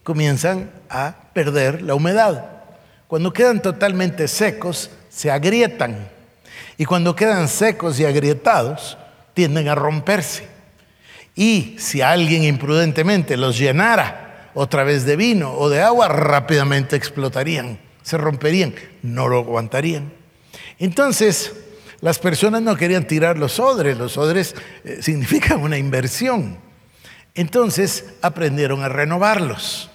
comienzan 0.02 0.72
a 0.90 1.14
perder 1.32 1.80
la 1.82 1.94
humedad. 1.94 2.44
Cuando 3.06 3.32
quedan 3.32 3.62
totalmente 3.62 4.26
secos, 4.26 4.90
se 5.10 5.30
agrietan. 5.30 6.08
Y 6.76 6.86
cuando 6.86 7.14
quedan 7.14 7.46
secos 7.46 8.00
y 8.00 8.04
agrietados, 8.04 8.98
tienden 9.32 9.68
a 9.68 9.76
romperse. 9.76 10.53
Y 11.34 11.76
si 11.78 12.00
alguien 12.00 12.44
imprudentemente 12.44 13.36
los 13.36 13.58
llenara 13.58 14.50
otra 14.54 14.84
vez 14.84 15.04
de 15.04 15.16
vino 15.16 15.52
o 15.52 15.68
de 15.68 15.82
agua, 15.82 16.08
rápidamente 16.08 16.96
explotarían, 16.96 17.80
se 18.02 18.16
romperían, 18.16 18.74
no 19.02 19.28
lo 19.28 19.38
aguantarían. 19.38 20.12
Entonces, 20.78 21.52
las 22.00 22.18
personas 22.18 22.62
no 22.62 22.76
querían 22.76 23.06
tirar 23.06 23.38
los 23.38 23.58
odres, 23.58 23.96
los 23.96 24.16
odres 24.16 24.54
eh, 24.84 24.98
significan 25.02 25.60
una 25.62 25.78
inversión. 25.78 26.58
Entonces 27.34 28.14
aprendieron 28.22 28.82
a 28.82 28.88
renovarlos. 28.88 29.90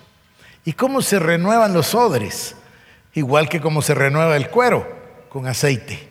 ¿Y 0.65 0.73
cómo 0.73 1.01
se 1.01 1.19
renuevan 1.19 1.73
los 1.73 1.95
odres? 1.95 2.55
Igual 3.13 3.47
que 3.47 3.61
como 3.61 3.81
se 3.81 3.93
renueva 3.93 4.35
el 4.35 4.49
cuero, 4.49 4.87
con 5.29 5.47
aceite. 5.47 6.09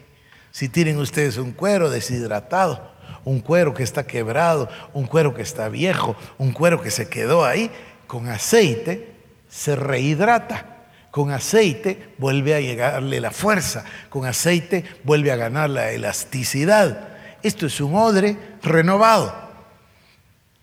Si 0.53 0.69
tienen 0.69 0.99
ustedes 0.99 1.37
un 1.37 1.53
cuero 1.53 1.91
deshidratado, 1.91 2.93
un 3.29 3.41
cuero 3.41 3.75
que 3.75 3.83
está 3.83 4.07
quebrado, 4.07 4.71
un 4.95 5.07
cuero 5.07 5.35
que 5.35 5.43
está 5.43 5.69
viejo, 5.69 6.17
un 6.39 6.53
cuero 6.53 6.81
que 6.81 6.91
se 6.91 7.11
quedó 7.11 7.45
ahí, 7.45 7.71
con 8.07 8.29
aceite 8.29 9.13
se 9.51 9.77
rehidrata. 9.77 10.77
Con 11.11 11.31
aceite 11.31 12.15
vuelve 12.17 12.55
a 12.55 12.61
llegarle 12.61 13.21
la 13.21 13.31
fuerza, 13.31 13.85
con 14.09 14.25
aceite 14.25 14.85
vuelve 15.05 15.31
a 15.31 15.37
ganar 15.37 15.69
la 15.69 15.91
elasticidad. 15.91 17.09
Esto 17.43 17.67
es 17.67 17.81
un 17.81 17.95
odre 17.97 18.37
renovado. 18.63 19.35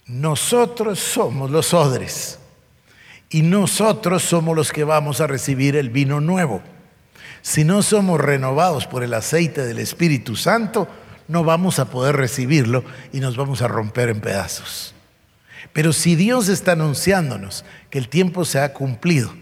Nosotros 0.07 0.99
somos 0.99 1.51
los 1.51 1.73
odres 1.73 2.39
y 3.29 3.43
nosotros 3.43 4.23
somos 4.23 4.55
los 4.55 4.71
que 4.71 4.83
vamos 4.83 5.21
a 5.21 5.27
recibir 5.27 5.75
el 5.75 5.89
vino 5.89 6.19
nuevo. 6.19 6.61
Si 7.43 7.63
no 7.63 7.83
somos 7.83 8.19
renovados 8.19 8.87
por 8.87 9.03
el 9.03 9.13
aceite 9.13 9.65
del 9.65 9.79
Espíritu 9.79 10.35
Santo, 10.35 10.87
no 11.27 11.43
vamos 11.43 11.79
a 11.79 11.89
poder 11.89 12.15
recibirlo 12.15 12.83
y 13.13 13.19
nos 13.19 13.37
vamos 13.37 13.61
a 13.61 13.67
romper 13.67 14.09
en 14.09 14.21
pedazos. 14.21 14.93
Pero 15.73 15.93
si 15.93 16.15
Dios 16.15 16.47
está 16.47 16.73
anunciándonos 16.73 17.65
que 17.89 17.97
el 17.97 18.09
tiempo 18.09 18.45
se 18.45 18.59
ha 18.59 18.73
cumplido 18.73 19.33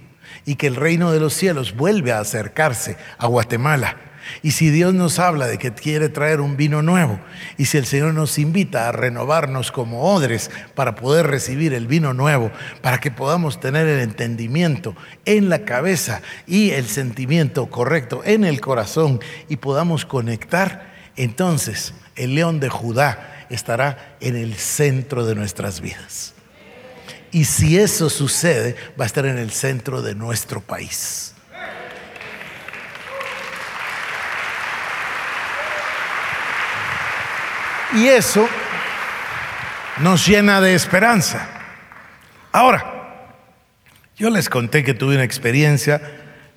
y 0.46 0.56
que 0.56 0.68
el 0.68 0.76
reino 0.76 1.12
de 1.12 1.20
los 1.20 1.34
cielos 1.34 1.76
vuelve 1.76 2.12
a 2.12 2.20
acercarse 2.20 2.98
a 3.18 3.28
Guatemala, 3.28 3.98
y 4.42 4.52
si 4.52 4.70
Dios 4.70 4.94
nos 4.94 5.20
habla 5.20 5.48
de 5.48 5.58
que 5.58 5.74
quiere 5.74 6.10
traer 6.10 6.42
un 6.42 6.56
vino 6.56 6.82
nuevo, 6.82 7.20
y 7.58 7.66
si 7.66 7.78
el 7.78 7.86
Señor 7.86 8.14
nos 8.14 8.40
invita 8.40 8.88
a 8.88 8.92
renovarnos 8.92 9.72
como 9.72 10.14
odres 10.14 10.50
para 10.76 10.96
poder 10.96 11.28
recibir 11.28 11.74
el 11.74 11.88
vino 11.88 12.14
nuevo, 12.14 12.52
para 12.82 13.00
que 13.00 13.12
podamos 13.12 13.60
tener 13.60 13.88
el 13.88 14.00
entendimiento 14.00 14.96
en 15.26 15.50
la 15.50 15.66
cabeza 15.66 16.22
y 16.48 16.72
el 16.72 16.88
sentimiento 16.88 17.68
correcto 17.68 18.22
en 18.24 18.46
el 18.46 18.62
corazón 18.62 19.20
y 19.50 19.58
podamos 19.58 20.06
conectar, 20.06 20.93
entonces 21.16 21.94
el 22.16 22.36
león 22.36 22.60
de 22.60 22.70
Judá 22.70 23.46
estará 23.50 24.16
en 24.20 24.36
el 24.36 24.56
centro 24.56 25.26
de 25.26 25.36
nuestras 25.36 25.82
vidas. 25.82 26.34
Y 27.32 27.46
si 27.46 27.78
eso 27.78 28.10
sucede, 28.10 28.76
va 29.00 29.06
a 29.06 29.08
estar 29.08 29.26
en 29.26 29.38
el 29.38 29.52
centro 29.52 30.02
de 30.02 30.16
nuestro 30.16 30.62
país. 30.62 31.34
Y 37.96 38.08
eso 38.08 38.48
nos 40.00 40.26
llena 40.28 40.62
de 40.62 40.74
esperanza. 40.74 41.48
Ahora, 42.52 42.94
yo 44.16 44.30
les 44.30 44.50
conté 44.50 44.84
que 44.84 44.94
tuve 44.94 45.16
una 45.16 45.24
experiencia 45.24 46.02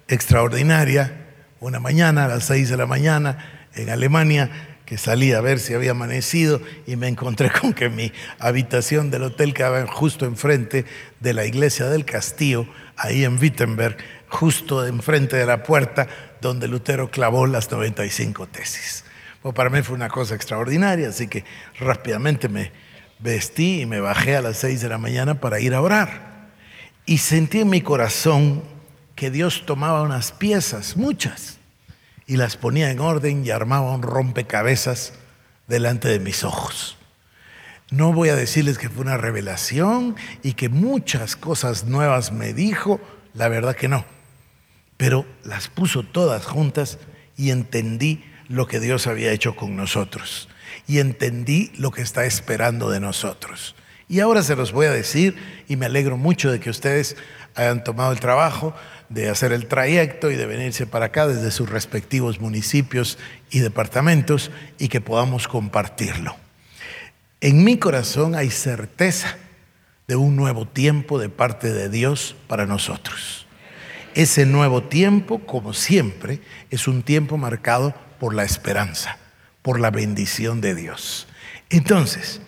extraordinaria 0.08 1.26
una 1.60 1.80
mañana 1.80 2.26
a 2.26 2.28
las 2.28 2.44
seis 2.44 2.68
de 2.68 2.76
la 2.76 2.86
mañana 2.86 3.55
en 3.76 3.90
Alemania, 3.90 4.50
que 4.84 4.98
salí 4.98 5.32
a 5.32 5.40
ver 5.40 5.58
si 5.58 5.74
había 5.74 5.90
amanecido 5.90 6.60
y 6.86 6.96
me 6.96 7.08
encontré 7.08 7.50
con 7.50 7.72
que 7.72 7.88
mi 7.88 8.12
habitación 8.38 9.10
del 9.10 9.24
hotel 9.24 9.52
quedaba 9.52 9.86
justo 9.86 10.24
enfrente 10.26 10.84
de 11.20 11.34
la 11.34 11.44
iglesia 11.44 11.86
del 11.86 12.04
Castillo, 12.04 12.66
ahí 12.96 13.24
en 13.24 13.38
Wittenberg, 13.38 13.96
justo 14.28 14.86
enfrente 14.86 15.36
de 15.36 15.46
la 15.46 15.62
puerta 15.62 16.06
donde 16.40 16.68
Lutero 16.68 17.10
clavó 17.10 17.46
las 17.46 17.70
95 17.70 18.46
tesis. 18.46 19.04
Pues 19.42 19.54
para 19.54 19.70
mí 19.70 19.82
fue 19.82 19.96
una 19.96 20.08
cosa 20.08 20.34
extraordinaria, 20.34 21.08
así 21.08 21.28
que 21.28 21.44
rápidamente 21.78 22.48
me 22.48 22.72
vestí 23.18 23.82
y 23.82 23.86
me 23.86 24.00
bajé 24.00 24.36
a 24.36 24.42
las 24.42 24.58
6 24.58 24.80
de 24.80 24.88
la 24.88 24.98
mañana 24.98 25.40
para 25.40 25.60
ir 25.60 25.74
a 25.74 25.80
orar. 25.80 26.50
Y 27.06 27.18
sentí 27.18 27.60
en 27.60 27.70
mi 27.70 27.80
corazón 27.80 28.62
que 29.14 29.30
Dios 29.30 29.64
tomaba 29.64 30.02
unas 30.02 30.32
piezas, 30.32 30.96
muchas, 30.96 31.55
y 32.26 32.36
las 32.36 32.56
ponía 32.56 32.90
en 32.90 33.00
orden 33.00 33.44
y 33.44 33.50
armaba 33.50 33.94
un 33.94 34.02
rompecabezas 34.02 35.12
delante 35.68 36.08
de 36.08 36.20
mis 36.20 36.44
ojos. 36.44 36.96
No 37.90 38.12
voy 38.12 38.30
a 38.30 38.36
decirles 38.36 38.78
que 38.78 38.88
fue 38.88 39.02
una 39.02 39.16
revelación 39.16 40.16
y 40.42 40.54
que 40.54 40.68
muchas 40.68 41.36
cosas 41.36 41.84
nuevas 41.84 42.32
me 42.32 42.52
dijo, 42.52 43.00
la 43.32 43.48
verdad 43.48 43.76
que 43.76 43.88
no, 43.88 44.04
pero 44.96 45.24
las 45.44 45.68
puso 45.68 46.02
todas 46.02 46.46
juntas 46.46 46.98
y 47.36 47.50
entendí 47.50 48.24
lo 48.48 48.66
que 48.66 48.80
Dios 48.80 49.06
había 49.06 49.32
hecho 49.32 49.54
con 49.54 49.76
nosotros 49.76 50.48
y 50.88 50.98
entendí 50.98 51.72
lo 51.76 51.90
que 51.90 52.02
está 52.02 52.24
esperando 52.24 52.90
de 52.90 53.00
nosotros. 53.00 53.74
Y 54.08 54.20
ahora 54.20 54.42
se 54.42 54.56
los 54.56 54.72
voy 54.72 54.86
a 54.86 54.92
decir 54.92 55.36
y 55.68 55.76
me 55.76 55.86
alegro 55.86 56.16
mucho 56.16 56.50
de 56.50 56.60
que 56.60 56.70
ustedes 56.70 57.16
hayan 57.54 57.82
tomado 57.82 58.12
el 58.12 58.20
trabajo 58.20 58.74
de 59.08 59.28
hacer 59.28 59.52
el 59.52 59.66
trayecto 59.66 60.30
y 60.30 60.36
de 60.36 60.46
venirse 60.46 60.86
para 60.86 61.06
acá 61.06 61.26
desde 61.26 61.50
sus 61.50 61.68
respectivos 61.68 62.40
municipios 62.40 63.18
y 63.50 63.60
departamentos 63.60 64.50
y 64.78 64.88
que 64.88 65.00
podamos 65.00 65.48
compartirlo. 65.48 66.36
En 67.40 67.64
mi 67.64 67.78
corazón 67.78 68.34
hay 68.34 68.50
certeza 68.50 69.36
de 70.08 70.16
un 70.16 70.36
nuevo 70.36 70.66
tiempo 70.66 71.18
de 71.18 71.28
parte 71.28 71.72
de 71.72 71.88
Dios 71.88 72.36
para 72.46 72.66
nosotros. 72.66 73.46
Ese 74.14 74.46
nuevo 74.46 74.82
tiempo, 74.82 75.40
como 75.40 75.74
siempre, 75.74 76.40
es 76.70 76.88
un 76.88 77.02
tiempo 77.02 77.36
marcado 77.36 77.94
por 78.18 78.34
la 78.34 78.44
esperanza, 78.44 79.18
por 79.62 79.78
la 79.78 79.90
bendición 79.90 80.60
de 80.60 80.74
Dios. 80.74 81.28
Entonces, 81.68 82.40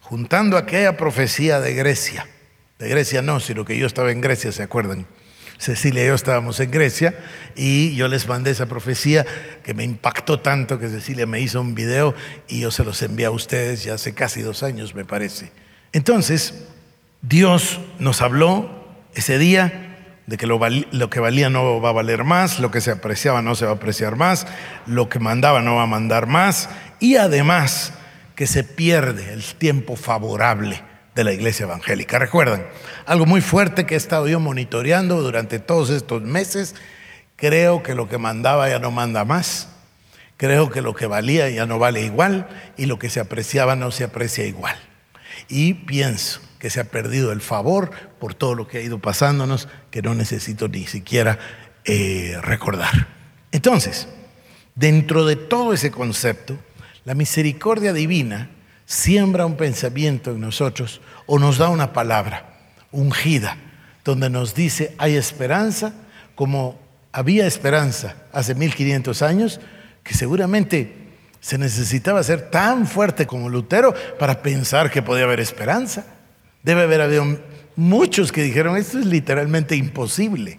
juntando 0.00 0.58
aquella 0.58 0.96
profecía 0.96 1.60
de 1.60 1.74
Grecia, 1.74 2.28
de 2.78 2.88
Grecia 2.88 3.22
no, 3.22 3.40
sino 3.40 3.64
que 3.64 3.78
yo 3.78 3.86
estaba 3.86 4.12
en 4.12 4.20
Grecia, 4.20 4.52
¿se 4.52 4.62
acuerdan? 4.62 5.06
Cecilia 5.58 6.04
y 6.04 6.06
yo 6.08 6.14
estábamos 6.14 6.60
en 6.60 6.70
Grecia 6.70 7.14
y 7.54 7.94
yo 7.94 8.08
les 8.08 8.26
mandé 8.26 8.50
esa 8.50 8.66
profecía 8.66 9.24
que 9.62 9.74
me 9.74 9.84
impactó 9.84 10.40
tanto 10.40 10.78
que 10.78 10.88
Cecilia 10.88 11.26
me 11.26 11.40
hizo 11.40 11.60
un 11.60 11.74
video 11.74 12.14
y 12.48 12.60
yo 12.60 12.70
se 12.70 12.84
los 12.84 13.00
envié 13.02 13.26
a 13.26 13.30
ustedes 13.30 13.84
ya 13.84 13.94
hace 13.94 14.14
casi 14.14 14.42
dos 14.42 14.62
años, 14.62 14.94
me 14.94 15.04
parece. 15.04 15.52
Entonces, 15.92 16.64
Dios 17.22 17.80
nos 17.98 18.20
habló 18.20 18.84
ese 19.14 19.38
día 19.38 19.96
de 20.26 20.36
que 20.36 20.46
lo, 20.46 20.58
lo, 20.90 21.10
que 21.10 21.20
valía 21.20 21.50
no 21.50 21.80
va 21.80 21.90
a 21.90 21.92
valer 21.92 22.24
más, 22.24 22.58
lo 22.58 22.70
que 22.70 22.80
se 22.80 22.90
apreciaba 22.90 23.42
no 23.42 23.54
se 23.54 23.66
va 23.66 23.72
a 23.72 23.74
apreciar 23.74 24.16
más, 24.16 24.46
lo 24.86 25.08
que 25.08 25.18
mandaba 25.18 25.62
no 25.62 25.76
va 25.76 25.82
a 25.82 25.86
mandar 25.86 26.26
más 26.26 26.68
y 26.98 27.16
además 27.16 27.92
que 28.34 28.46
se 28.46 28.64
pierde 28.64 29.32
el 29.32 29.44
tiempo 29.44 29.96
favorable 29.96 30.82
de 31.14 31.24
la 31.24 31.32
iglesia 31.32 31.64
evangélica. 31.64 32.18
Recuerdan, 32.18 32.66
algo 33.06 33.26
muy 33.26 33.40
fuerte 33.40 33.86
que 33.86 33.94
he 33.94 33.96
estado 33.96 34.26
yo 34.28 34.40
monitoreando 34.40 35.22
durante 35.22 35.58
todos 35.58 35.90
estos 35.90 36.22
meses, 36.22 36.74
creo 37.36 37.82
que 37.82 37.94
lo 37.94 38.08
que 38.08 38.18
mandaba 38.18 38.68
ya 38.68 38.78
no 38.78 38.90
manda 38.90 39.24
más, 39.24 39.68
creo 40.36 40.70
que 40.70 40.82
lo 40.82 40.94
que 40.94 41.06
valía 41.06 41.48
ya 41.50 41.66
no 41.66 41.78
vale 41.78 42.02
igual 42.02 42.48
y 42.76 42.86
lo 42.86 42.98
que 42.98 43.10
se 43.10 43.20
apreciaba 43.20 43.76
no 43.76 43.90
se 43.90 44.04
aprecia 44.04 44.46
igual. 44.46 44.76
Y 45.48 45.74
pienso 45.74 46.40
que 46.58 46.70
se 46.70 46.80
ha 46.80 46.84
perdido 46.84 47.32
el 47.32 47.40
favor 47.40 47.90
por 48.18 48.34
todo 48.34 48.54
lo 48.54 48.66
que 48.66 48.78
ha 48.78 48.82
ido 48.82 48.98
pasándonos, 48.98 49.68
que 49.90 50.02
no 50.02 50.14
necesito 50.14 50.68
ni 50.68 50.86
siquiera 50.86 51.38
eh, 51.84 52.38
recordar. 52.42 53.08
Entonces, 53.52 54.08
dentro 54.74 55.26
de 55.26 55.36
todo 55.36 55.72
ese 55.72 55.90
concepto, 55.90 56.58
la 57.04 57.14
misericordia 57.14 57.92
divina 57.92 58.50
siembra 58.86 59.46
un 59.46 59.56
pensamiento 59.56 60.32
en 60.32 60.40
nosotros 60.40 61.00
o 61.26 61.38
nos 61.38 61.58
da 61.58 61.68
una 61.68 61.92
palabra 61.92 62.54
ungida, 62.92 63.56
donde 64.04 64.30
nos 64.30 64.54
dice 64.54 64.94
hay 64.98 65.16
esperanza, 65.16 65.92
como 66.34 66.78
había 67.12 67.46
esperanza 67.46 68.16
hace 68.32 68.54
1500 68.54 69.22
años, 69.22 69.60
que 70.02 70.14
seguramente 70.14 71.04
se 71.40 71.58
necesitaba 71.58 72.22
ser 72.22 72.50
tan 72.50 72.86
fuerte 72.86 73.26
como 73.26 73.48
Lutero 73.48 73.94
para 74.18 74.42
pensar 74.42 74.90
que 74.90 75.02
podía 75.02 75.24
haber 75.24 75.40
esperanza. 75.40 76.06
Debe 76.62 76.82
haber 76.82 77.02
habido 77.02 77.38
muchos 77.76 78.32
que 78.32 78.42
dijeron, 78.42 78.76
esto 78.76 78.98
es 78.98 79.06
literalmente 79.06 79.76
imposible. 79.76 80.58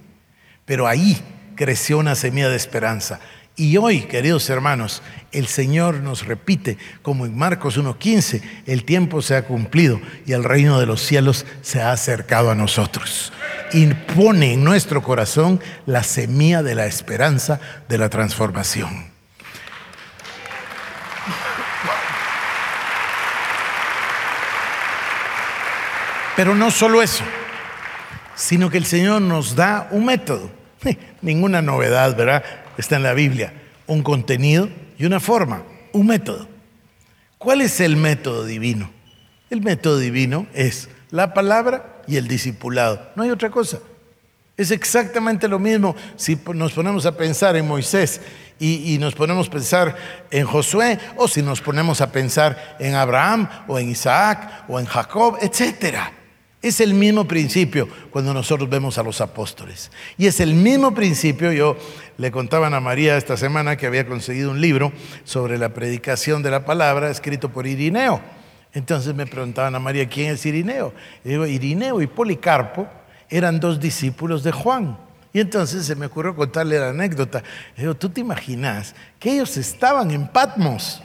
Pero 0.65 0.87
ahí 0.87 1.19
creció 1.55 1.97
una 1.97 2.15
semilla 2.15 2.49
de 2.49 2.55
esperanza. 2.55 3.19
Y 3.57 3.77
hoy, 3.77 4.01
queridos 4.01 4.49
hermanos, 4.49 5.01
el 5.31 5.47
Señor 5.47 6.01
nos 6.01 6.25
repite, 6.25 6.77
como 7.01 7.25
en 7.25 7.37
Marcos 7.37 7.79
1.15, 7.79 8.41
el 8.65 8.83
tiempo 8.83 9.21
se 9.21 9.37
ha 9.37 9.45
cumplido 9.45 10.01
y 10.25 10.33
el 10.33 10.43
reino 10.43 10.77
de 10.77 10.85
los 10.85 11.01
cielos 11.01 11.45
se 11.61 11.81
ha 11.81 11.93
acercado 11.93 12.51
a 12.51 12.55
nosotros. 12.55 13.31
Y 13.71 13.85
pone 13.93 14.53
en 14.53 14.63
nuestro 14.65 15.01
corazón 15.01 15.61
la 15.85 16.03
semilla 16.03 16.63
de 16.63 16.75
la 16.75 16.85
esperanza 16.85 17.61
de 17.87 17.97
la 17.97 18.09
transformación. 18.09 19.05
Pero 26.35 26.55
no 26.55 26.71
solo 26.71 27.01
eso, 27.01 27.23
sino 28.35 28.69
que 28.69 28.77
el 28.77 28.85
Señor 28.85 29.21
nos 29.21 29.55
da 29.55 29.87
un 29.91 30.03
método. 30.03 30.51
Ninguna 31.21 31.61
novedad, 31.61 32.17
¿verdad? 32.17 32.43
Está 32.77 32.95
en 32.97 33.03
la 33.03 33.13
Biblia. 33.13 33.53
Un 33.87 34.03
contenido 34.03 34.69
y 34.97 35.05
una 35.05 35.19
forma, 35.19 35.63
un 35.93 36.07
método. 36.07 36.47
¿Cuál 37.37 37.61
es 37.61 37.79
el 37.79 37.95
método 37.97 38.45
divino? 38.45 38.89
El 39.49 39.61
método 39.61 39.99
divino 39.99 40.47
es 40.53 40.89
la 41.11 41.33
palabra 41.33 42.01
y 42.07 42.17
el 42.17 42.27
discipulado. 42.27 43.11
No 43.15 43.23
hay 43.23 43.29
otra 43.29 43.49
cosa. 43.49 43.79
Es 44.57 44.71
exactamente 44.71 45.47
lo 45.47 45.59
mismo 45.59 45.95
si 46.15 46.39
nos 46.53 46.71
ponemos 46.71 47.05
a 47.05 47.15
pensar 47.15 47.55
en 47.55 47.67
Moisés 47.67 48.21
y, 48.57 48.97
nos 48.99 49.13
ponemos 49.13 49.49
a 49.49 49.51
pensar 49.51 49.95
en 50.31 50.45
Josué 50.45 50.97
o 51.17 51.27
si 51.27 51.41
nos 51.41 51.59
ponemos 51.59 51.99
a 51.99 52.11
pensar 52.11 52.77
en 52.79 52.95
Abraham 52.95 53.49
o 53.67 53.77
en 53.77 53.89
Isaac 53.89 54.63
o 54.69 54.79
en 54.79 54.85
Jacob, 54.85 55.37
etcétera. 55.41 56.11
Es 56.65 56.79
el 56.79 56.95
mismo 56.95 57.27
principio 57.27 57.87
cuando 58.09 58.33
nosotros 58.33 58.67
vemos 58.67 58.97
a 58.97 59.03
los 59.03 59.21
apóstoles. 59.21 59.91
Y 60.17 60.25
es 60.25 60.39
el 60.39 60.55
mismo 60.55 60.95
principio, 60.95 61.51
yo 61.51 61.77
le 62.17 62.31
contaba 62.31 62.75
a 62.75 62.79
María 62.79 63.17
esta 63.17 63.37
semana 63.37 63.77
que 63.77 63.85
había 63.85 64.07
conseguido 64.07 64.49
un 64.49 64.59
libro 64.59 64.91
sobre 65.25 65.59
la 65.59 65.69
predicación 65.75 66.41
de 66.41 66.49
la 66.49 66.65
palabra 66.65 67.11
escrito 67.11 67.49
por 67.49 67.67
Irineo. 67.67 68.19
Entonces 68.73 69.13
me 69.13 69.27
preguntaban 69.27 69.75
a 69.75 69.79
María, 69.79 70.09
¿quién 70.09 70.31
es 70.31 70.43
Irineo? 70.43 70.91
Y 71.23 71.29
digo, 71.29 71.45
Irineo 71.45 72.01
y 72.01 72.07
Policarpo 72.07 72.87
eran 73.29 73.59
dos 73.59 73.79
discípulos 73.79 74.41
de 74.41 74.51
Juan. 74.51 74.97
Y 75.33 75.41
entonces 75.41 75.85
se 75.85 75.95
me 75.95 76.07
ocurrió 76.07 76.35
contarle 76.35 76.79
la 76.79 76.89
anécdota. 76.89 77.43
digo, 77.77 77.93
¿tú 77.93 78.09
te 78.09 78.21
imaginas 78.21 78.95
que 79.19 79.33
ellos 79.33 79.55
estaban 79.57 80.09
en 80.09 80.27
Patmos? 80.29 81.03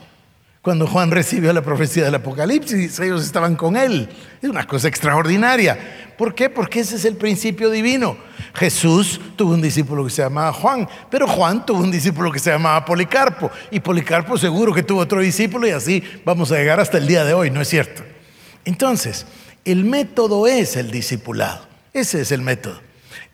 Cuando 0.62 0.87
Juan 0.87 1.11
recibió 1.11 1.55
la 1.55 1.62
profecía 1.62 2.05
del 2.05 2.16
Apocalipsis, 2.16 3.01
ellos 3.01 3.25
estaban 3.25 3.57
con 3.57 3.79
él. 3.79 4.11
Es 4.42 4.51
una 4.51 4.66
cosa 4.66 4.88
extraordinaria. 4.88 6.12
¿Por 6.18 6.35
qué? 6.35 6.51
Porque 6.51 6.81
ese 6.81 6.96
es 6.96 7.07
el 7.07 7.16
principio 7.16 7.70
divino. 7.70 8.18
Jesús 8.53 9.18
tuvo 9.37 9.55
un 9.55 9.62
discípulo 9.62 10.05
que 10.05 10.11
se 10.11 10.20
llamaba 10.20 10.53
Juan, 10.53 10.87
pero 11.11 11.27
Juan 11.27 11.64
tuvo 11.64 11.81
un 11.81 11.90
discípulo 11.90 12.31
que 12.31 12.38
se 12.38 12.51
llamaba 12.51 12.85
Policarpo. 12.85 13.51
Y 13.70 13.81
Policarpo 13.81 14.37
seguro 14.37 14.75
que 14.75 14.83
tuvo 14.83 15.01
otro 15.01 15.23
discípulo 15.23 15.66
y 15.66 15.70
así 15.70 16.03
vamos 16.27 16.53
a 16.53 16.57
llegar 16.57 16.79
hasta 16.79 16.99
el 16.99 17.07
día 17.07 17.25
de 17.25 17.33
hoy, 17.33 17.51
¿no 17.51 17.62
es 17.62 17.68
cierto? 17.68 18.03
Entonces, 18.66 19.25
el 19.64 19.85
método 19.85 20.46
es 20.46 20.77
el 20.77 20.90
discipulado. 20.90 21.66
Ese 21.94 22.20
es 22.20 22.33
el 22.33 22.42
método. 22.42 22.83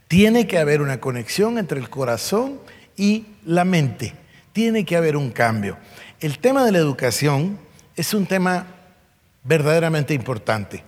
Tiene 0.06 0.46
que 0.46 0.58
haber 0.58 0.80
una 0.80 1.00
conexión 1.00 1.58
entre 1.58 1.80
el 1.80 1.90
corazón 1.90 2.60
y 2.96 3.26
la 3.44 3.64
mente. 3.64 4.14
Tiene 4.52 4.84
que 4.84 4.96
haber 4.96 5.16
un 5.16 5.32
cambio. 5.32 5.76
El 6.18 6.38
tema 6.38 6.64
de 6.64 6.72
la 6.72 6.78
educación 6.78 7.58
es 7.94 8.14
un 8.14 8.24
tema 8.24 8.66
verdaderamente 9.44 10.14
importante. 10.14 10.82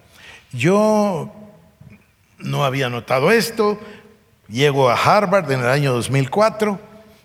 Yo 0.53 1.31
no 2.39 2.65
había 2.65 2.89
notado 2.89 3.31
esto, 3.31 3.79
llego 4.49 4.89
a 4.89 4.95
Harvard 4.95 5.51
en 5.53 5.61
el 5.61 5.67
año 5.67 5.93
2004, 5.93 6.81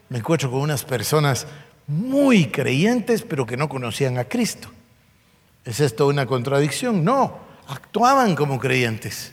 me 0.10 0.18
encuentro 0.18 0.52
con 0.52 0.60
unas 0.60 0.84
personas 0.84 1.48
muy 1.88 2.48
creyentes, 2.48 3.22
pero 3.22 3.46
que 3.46 3.56
no 3.56 3.70
conocían 3.70 4.18
a 4.18 4.26
Cristo. 4.26 4.70
¿Es 5.64 5.80
esto 5.80 6.08
una 6.08 6.26
contradicción? 6.26 7.06
No, 7.06 7.38
actuaban 7.70 8.36
como 8.36 8.60
creyentes, 8.60 9.32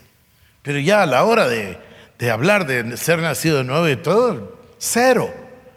pero 0.61 0.79
ya 0.79 1.03
a 1.03 1.05
la 1.05 1.25
hora 1.25 1.49
de, 1.49 1.77
hablar 2.31 2.65
de 2.65 2.95
ser 2.95 3.19
nacido 3.19 3.57
de 3.57 3.63
nuevo 3.65 3.89
y 3.89 3.97
todo, 3.97 4.57
cero. 4.77 5.29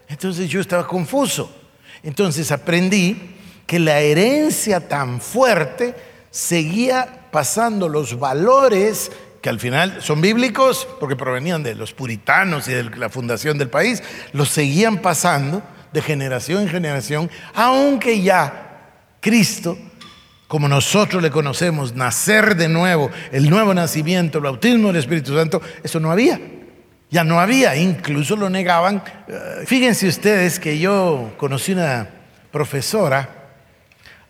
Entonces 0.09 0.49
yo 0.49 0.61
estaba 0.61 0.87
confuso. 0.87 1.64
Entonces 2.05 2.53
aprendí 2.53 3.35
que 3.67 3.79
la 3.79 4.01
herencia 4.01 4.89
tan 4.89 5.21
fuerte 5.21 5.95
seguía 6.31 7.29
pasando 7.31 7.89
los 7.89 8.19
valores 8.19 9.11
que 9.41 9.49
al 9.51 9.61
final 9.61 9.99
son 10.01 10.21
bíblicos 10.21 10.87
porque 11.01 11.17
provenían 11.17 11.63
de 11.63 11.75
los 11.75 11.93
puritanos 11.93 12.69
y 12.69 12.73
de 12.73 12.85
la 12.97 13.09
fundación 13.11 13.59
del 13.59 13.69
país, 13.69 14.03
los 14.33 14.49
seguían 14.49 14.99
pasando 14.99 15.63
de 15.93 16.01
generación 16.03 16.63
en 16.63 16.69
generación, 16.69 17.31
aunque 17.55 18.23
ya 18.23 18.91
Cristo, 19.21 19.79
como 20.49 20.69
nosotros 20.69 21.23
le 21.23 21.31
conocemos, 21.31 21.95
nacer 21.95 22.57
de 22.57 22.69
nuevo, 22.69 23.11
el 23.33 23.49
nuevo 23.51 23.75
nacimiento, 23.75 24.39
el 24.39 24.45
bautismo 24.45 24.89
del 24.89 24.97
Espíritu 24.97 25.37
Santo, 25.37 25.61
eso 25.83 26.01
no 26.01 26.11
había. 26.11 26.41
Ya 27.11 27.25
no 27.25 27.41
había, 27.41 27.77
incluso 27.77 28.37
lo 28.37 28.51
negaban. 28.51 29.03
Eh, 29.29 29.65
fíjense 29.67 30.09
ustedes 30.09 30.59
que 30.59 30.79
yo 30.79 31.33
conocí 31.37 31.73
una 31.73 32.09
profesora, 32.51 33.29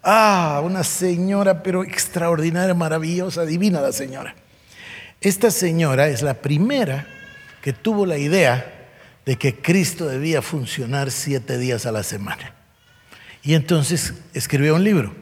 ah, 0.03 0.61
una 0.65 0.85
señora, 0.85 1.63
pero 1.63 1.83
extraordinaria, 1.83 2.75
maravillosa, 2.75 3.45
divina 3.45 3.81
la 3.81 3.93
señora. 3.93 4.35
Esta 5.21 5.51
señora 5.51 6.09
es 6.09 6.23
la 6.23 6.35
primera 6.35 7.07
que 7.63 7.73
tuvo 7.73 8.05
la 8.05 8.19
idea 8.19 8.89
de 9.25 9.37
que 9.37 9.57
Cristo 9.57 10.07
debía 10.07 10.43
funcionar 10.43 11.11
siete 11.11 11.57
días 11.57 11.87
a 11.87 11.93
la 11.93 12.03
semana. 12.03 12.53
Y 13.43 13.55
entonces 13.55 14.15
escribió 14.35 14.75
un 14.75 14.85
libro 14.85 15.15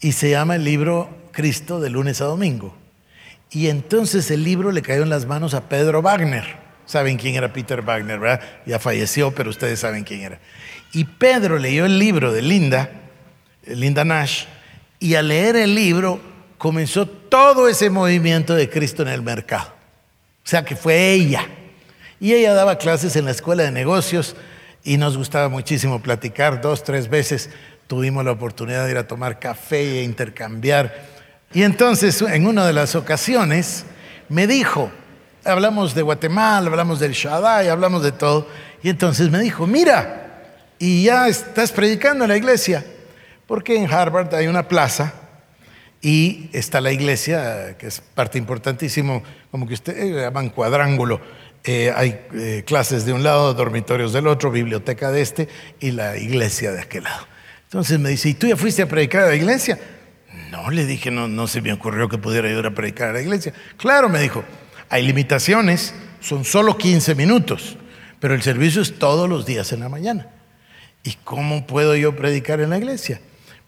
y 0.00 0.12
se 0.12 0.30
llama 0.30 0.56
el 0.56 0.64
libro 0.64 1.28
Cristo 1.32 1.80
de 1.80 1.90
lunes 1.90 2.20
a 2.20 2.24
domingo. 2.24 2.76
Y 3.50 3.68
entonces 3.68 4.30
el 4.30 4.44
libro 4.44 4.72
le 4.72 4.82
cayó 4.82 5.02
en 5.02 5.10
las 5.10 5.26
manos 5.26 5.54
a 5.54 5.68
Pedro 5.68 6.02
Wagner 6.02 6.60
Saben 6.90 7.18
quién 7.18 7.36
era 7.36 7.52
Peter 7.52 7.82
Wagner, 7.82 8.18
¿verdad? 8.18 8.40
Ya 8.66 8.80
falleció, 8.80 9.32
pero 9.32 9.50
ustedes 9.50 9.78
saben 9.78 10.02
quién 10.02 10.22
era. 10.22 10.40
Y 10.92 11.04
Pedro 11.04 11.56
leyó 11.56 11.84
el 11.86 12.00
libro 12.00 12.32
de 12.32 12.42
Linda, 12.42 12.90
Linda 13.64 14.04
Nash, 14.04 14.46
y 14.98 15.14
al 15.14 15.28
leer 15.28 15.54
el 15.54 15.76
libro 15.76 16.20
comenzó 16.58 17.06
todo 17.06 17.68
ese 17.68 17.90
movimiento 17.90 18.56
de 18.56 18.68
Cristo 18.68 19.02
en 19.02 19.08
el 19.08 19.22
mercado. 19.22 19.72
O 20.44 20.48
sea 20.48 20.64
que 20.64 20.74
fue 20.74 21.12
ella. 21.12 21.46
Y 22.18 22.32
ella 22.32 22.54
daba 22.54 22.76
clases 22.76 23.14
en 23.14 23.24
la 23.24 23.30
escuela 23.30 23.62
de 23.62 23.70
negocios 23.70 24.34
y 24.82 24.96
nos 24.96 25.16
gustaba 25.16 25.48
muchísimo 25.48 26.02
platicar. 26.02 26.60
Dos, 26.60 26.82
tres 26.82 27.08
veces 27.08 27.50
tuvimos 27.86 28.24
la 28.24 28.32
oportunidad 28.32 28.86
de 28.86 28.90
ir 28.90 28.98
a 28.98 29.06
tomar 29.06 29.38
café 29.38 30.00
e 30.00 30.02
intercambiar. 30.02 31.09
Y 31.52 31.64
entonces, 31.64 32.22
en 32.22 32.46
una 32.46 32.64
de 32.64 32.72
las 32.72 32.94
ocasiones, 32.94 33.84
me 34.28 34.46
dijo, 34.46 34.92
hablamos 35.44 35.94
de 35.96 36.02
Guatemala, 36.02 36.68
hablamos 36.68 37.00
del 37.00 37.12
Shaddai, 37.12 37.68
hablamos 37.68 38.04
de 38.04 38.12
todo. 38.12 38.46
Y 38.84 38.88
entonces 38.88 39.30
me 39.30 39.40
dijo, 39.40 39.66
mira, 39.66 40.44
y 40.78 41.04
ya 41.04 41.26
estás 41.26 41.72
predicando 41.72 42.24
en 42.24 42.30
la 42.30 42.36
iglesia, 42.36 42.84
porque 43.48 43.76
en 43.76 43.92
Harvard 43.92 44.32
hay 44.34 44.46
una 44.46 44.68
plaza 44.68 45.12
y 46.00 46.48
está 46.52 46.80
la 46.80 46.92
iglesia, 46.92 47.76
que 47.76 47.88
es 47.88 48.00
parte 48.00 48.38
importantísimo, 48.38 49.22
como 49.50 49.66
que 49.66 49.74
ustedes 49.74 50.04
eh, 50.04 50.20
llaman 50.20 50.50
cuadrángulo. 50.50 51.20
Eh, 51.64 51.92
hay 51.94 52.26
eh, 52.32 52.62
clases 52.64 53.04
de 53.04 53.12
un 53.12 53.24
lado, 53.24 53.52
dormitorios 53.54 54.12
del 54.12 54.28
otro, 54.28 54.52
biblioteca 54.52 55.10
de 55.10 55.20
este 55.20 55.48
y 55.80 55.90
la 55.90 56.16
iglesia 56.16 56.70
de 56.70 56.80
aquel 56.80 57.04
lado. 57.04 57.26
Entonces 57.64 57.98
me 57.98 58.08
dice, 58.08 58.28
¿y 58.28 58.34
tú 58.34 58.46
ya 58.46 58.56
fuiste 58.56 58.82
a 58.82 58.88
predicar 58.88 59.24
a 59.24 59.26
la 59.26 59.34
iglesia? 59.34 59.78
No, 60.50 60.70
le 60.70 60.84
dije, 60.84 61.10
no, 61.10 61.28
no 61.28 61.46
se 61.46 61.62
me 61.62 61.72
ocurrió 61.72 62.08
que 62.08 62.18
pudiera 62.18 62.50
ir 62.50 62.66
a 62.66 62.74
predicar 62.74 63.10
a 63.10 63.12
la 63.12 63.20
iglesia. 63.20 63.52
Claro, 63.76 64.08
me 64.08 64.20
dijo, 64.20 64.42
hay 64.88 65.06
limitaciones, 65.06 65.94
son 66.20 66.44
solo 66.44 66.76
15 66.76 67.14
minutos, 67.14 67.76
pero 68.18 68.34
el 68.34 68.42
servicio 68.42 68.82
es 68.82 68.98
todos 68.98 69.28
los 69.28 69.46
días 69.46 69.72
en 69.72 69.80
la 69.80 69.88
mañana. 69.88 70.28
¿Y 71.04 71.14
cómo 71.24 71.66
puedo 71.66 71.94
yo 71.94 72.16
predicar 72.16 72.60
en 72.60 72.70
la 72.70 72.78
iglesia? 72.78 73.20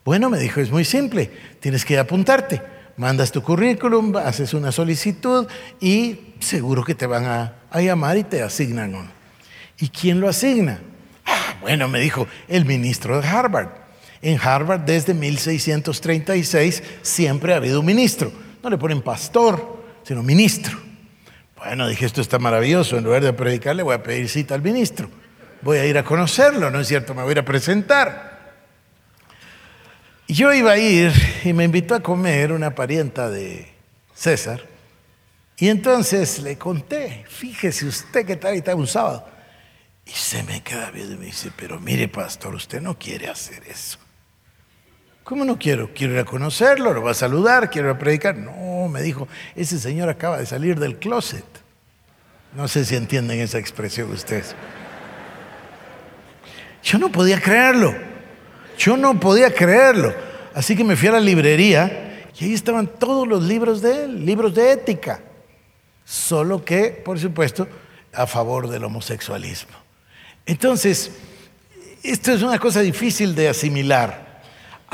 Bueno, 0.05 0.29
me 0.29 0.39
dijo, 0.39 0.61
es 0.61 0.71
muy 0.71 0.85
simple, 0.85 1.31
tienes 1.61 1.85
que 1.85 1.99
apuntarte. 1.99 2.61
Mandas 2.97 3.33
tu 3.33 3.43
currículum, 3.43 4.17
haces 4.17 4.53
una 4.53 4.73
solicitud 4.73 5.47
y 5.81 6.35
seguro 6.41 6.85
que 6.85 6.95
te 6.95 7.07
van 7.07 7.25
a, 7.25 7.55
a 7.71 7.81
llamar 7.81 8.19
y 8.19 8.25
te 8.25 8.43
asignan 8.43 8.95
uno. 8.95 9.09
¿Y 9.79 9.89
quién 9.89 10.21
lo 10.21 10.29
asigna? 10.29 10.81
Ah, 11.25 11.55
bueno, 11.61 11.89
me 11.89 12.01
dijo 12.01 12.27
el 12.49 12.65
ministro 12.65 13.21
de 13.21 13.27
Harvard. 13.27 13.82
En 14.23 14.39
Harvard 14.41 14.81
desde 14.83 15.15
1636 15.15 16.83
siempre 17.03 17.53
ha 17.53 17.57
habido 17.57 17.81
un 17.81 17.87
ministro. 17.87 18.33
No 18.63 18.71
le 18.71 18.79
ponen 18.79 19.03
pastor, 19.03 19.85
sino 20.05 20.23
ministro. 20.23 20.79
Bueno, 21.57 21.89
dije, 21.89 22.07
esto 22.07 22.21
está 22.21 22.39
maravilloso. 22.39 22.97
En 22.97 23.05
lugar 23.05 23.23
de 23.23 23.33
predicar, 23.33 23.75
le 23.75 23.83
voy 23.83 23.95
a 23.95 24.03
pedir 24.03 24.29
cita 24.29 24.55
al 24.55 24.63
ministro. 24.63 25.09
Voy 25.61 25.79
a 25.79 25.87
ir 25.87 25.99
a 25.99 26.05
conocerlo, 26.05 26.71
¿no 26.71 26.81
es 26.81 26.89
cierto? 26.89 27.15
Me 27.15 27.23
voy 27.23 27.31
a 27.31 27.33
ir 27.33 27.39
a 27.41 27.45
presentar. 27.45 28.33
Yo 30.29 30.53
iba 30.53 30.73
a 30.73 30.79
ir 30.79 31.13
y 31.45 31.53
me 31.53 31.65
invitó 31.65 31.95
a 31.95 32.01
comer 32.01 32.53
una 32.53 32.75
parienta 32.75 33.29
de 33.29 33.73
César. 34.15 34.67
Y 35.59 35.69
entonces 35.69 36.41
le 36.41 36.59
conté, 36.59 37.25
fíjese 37.29 37.87
usted 37.87 38.27
que 38.27 38.37
tal 38.37 38.57
y 38.57 38.63
tal 38.63 38.77
un 38.77 38.87
sábado. 38.87 39.29
Y 40.07 40.11
se 40.11 40.43
me 40.43 40.63
queda 40.63 40.91
viendo 40.91 41.15
y 41.15 41.19
me 41.19 41.27
dice, 41.27 41.53
pero 41.57 41.79
mire 41.79 42.09
pastor, 42.09 42.55
usted 42.55 42.81
no 42.81 42.99
quiere 42.99 43.29
hacer 43.29 43.63
eso. 43.69 43.99
¿Cómo 45.25 45.45
no 45.45 45.59
quiero? 45.59 45.91
Quiero 45.95 46.15
ir 46.15 46.19
a 46.21 46.25
conocerlo, 46.25 46.93
lo 46.93 47.03
va 47.03 47.13
a 47.13 47.15
saludar, 47.15 47.71
quiero 47.71 47.91
ir 47.91 47.97
a 47.97 47.99
predicar. 47.99 48.37
No, 48.37 48.89
me 48.89 49.03
dijo, 49.03 49.29
ese 49.55 49.79
señor 49.79 50.09
acaba 50.09 50.39
de 50.39 50.47
salir 50.47 50.79
del 50.79 50.99
closet. 50.99 51.45
No 52.57 52.69
sé 52.69 52.85
si 52.85 52.97
entienden 52.97 53.41
esa 53.41 53.59
expresión 53.59 54.11
ustedes. 54.11 54.55
Yo 56.83 56.99
no 56.99 57.11
podía 57.11 57.41
creerlo. 57.41 57.95
Yo 58.77 58.97
no 58.97 59.19
podía 59.19 59.55
creerlo. 59.55 60.13
Así 60.55 60.77
que 60.77 60.85
me 60.85 60.97
fui 60.97 61.09
a 61.09 61.13
la 61.13 61.21
librería 61.21 62.29
y 62.39 62.45
ahí 62.45 62.53
estaban 62.55 62.87
todos 62.87 63.27
los 63.29 63.45
libros 63.45 63.81
de 63.81 64.05
él, 64.05 64.27
libros 64.27 64.55
de 64.55 64.73
ética. 64.73 65.21
Solo 66.05 66.65
que, 66.65 66.91
por 66.91 67.19
supuesto, 67.19 67.69
a 68.13 68.27
favor 68.27 68.69
del 68.69 68.85
homosexualismo. 68.85 69.77
Entonces, 70.45 71.13
esto 72.03 72.33
es 72.33 72.43
una 72.43 72.59
cosa 72.59 72.81
difícil 72.81 73.35
de 73.35 73.49
asimilar. 73.49 74.32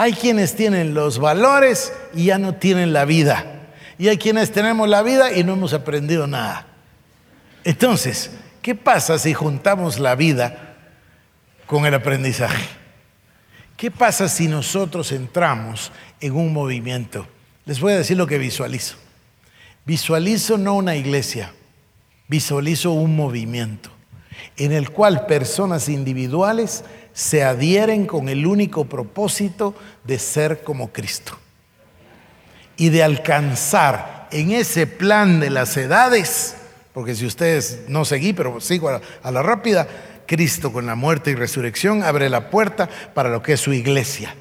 Hay 0.01 0.12
quienes 0.12 0.55
tienen 0.55 0.94
los 0.94 1.18
valores 1.18 1.92
y 2.14 2.26
ya 2.26 2.38
no 2.38 2.55
tienen 2.55 2.92
la 2.92 3.05
vida. 3.05 3.66
Y 3.99 4.07
hay 4.07 4.16
quienes 4.16 4.53
tenemos 4.53 4.88
la 4.88 5.03
vida 5.03 5.32
y 5.32 5.42
no 5.42 5.55
hemos 5.55 5.72
aprendido 5.72 6.28
nada. 6.28 6.68
Entonces, 7.64 8.30
¿qué 8.62 8.76
pasa 8.76 9.18
si 9.18 9.34
juntamos 9.34 9.99
la 9.99 10.14
vida 10.14 10.76
con 11.66 11.84
el 11.84 11.94
aprendizaje? 11.94 12.64
¿Qué 13.76 13.90
pasa 13.90 14.28
si 14.28 14.46
nosotros 14.46 15.11
entramos 15.11 15.90
en 16.20 16.36
un 16.36 16.53
movimiento? 16.53 17.26
Les 17.64 17.80
voy 17.80 17.94
a 17.94 17.99
decir 17.99 18.16
lo 18.16 18.28
que 18.28 18.38
visualizo. 18.38 18.94
Visualizo 19.84 20.59
no 20.59 20.74
una 20.74 20.94
iglesia, 20.94 21.53
visualizo 22.28 22.92
un 22.92 23.16
movimiento 23.16 23.90
en 24.57 24.70
el 24.70 24.90
cual 24.90 25.26
personas 25.26 25.88
individuales 25.88 26.84
se 27.19 27.43
adhieren 27.43 28.07
con 28.07 28.29
el 28.29 28.47
único 28.47 28.85
propósito 28.85 29.75
de 30.05 30.21
ser 30.21 30.62
como 30.62 30.93
Cristo 30.93 31.37
y 32.77 32.91
de 32.91 33.03
alcanzar 33.03 34.29
en 34.31 34.53
ese 34.53 34.87
plan 34.87 35.41
de 35.41 35.51
las 35.51 35.77
edades, 35.77 36.55
porque 36.95 37.16
si 37.16 37.27
ustedes 37.27 37.81
no 37.89 38.05
seguí, 38.05 38.35
pero 38.35 38.61
sigo 38.61 38.89
a, 38.89 39.01
a 39.25 39.33
la 39.33 39.43
rápida, 39.43 39.89
Cristo 40.27 40.73
con 40.73 40.87
la 40.87 40.95
muerte 40.95 41.33
y 41.33 41.35
resurrección 41.35 42.05
abre 42.05 42.29
la 42.29 42.51
puerta 42.51 42.89
para 43.14 43.31
lo 43.31 43.43
que 43.43 43.55
es 43.55 43.61
su 43.61 43.73
iglesia 43.73 44.37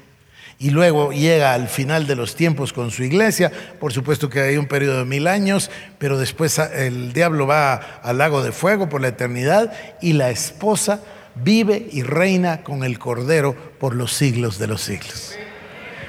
y 0.60 0.70
luego 0.70 1.10
llega 1.10 1.54
al 1.54 1.68
final 1.68 2.06
de 2.06 2.14
los 2.14 2.36
tiempos 2.36 2.72
con 2.72 2.90
su 2.90 3.02
iglesia. 3.04 3.50
Por 3.78 3.92
supuesto 3.92 4.28
que 4.28 4.40
hay 4.40 4.56
un 4.56 4.66
periodo 4.66 4.98
de 4.98 5.04
mil 5.04 5.26
años, 5.26 5.70
pero 5.98 6.18
después 6.18 6.58
el 6.58 7.12
diablo 7.12 7.46
va 7.46 8.00
al 8.02 8.18
lago 8.18 8.42
de 8.42 8.50
fuego 8.50 8.88
por 8.88 9.00
la 9.00 9.08
eternidad 9.08 9.72
y 10.00 10.14
la 10.14 10.30
esposa 10.30 11.00
vive 11.42 11.88
y 11.92 12.02
reina 12.02 12.62
con 12.62 12.84
el 12.84 12.98
Cordero 12.98 13.54
por 13.78 13.94
los 13.94 14.12
siglos 14.12 14.58
de 14.58 14.66
los 14.66 14.82
siglos. 14.82 15.34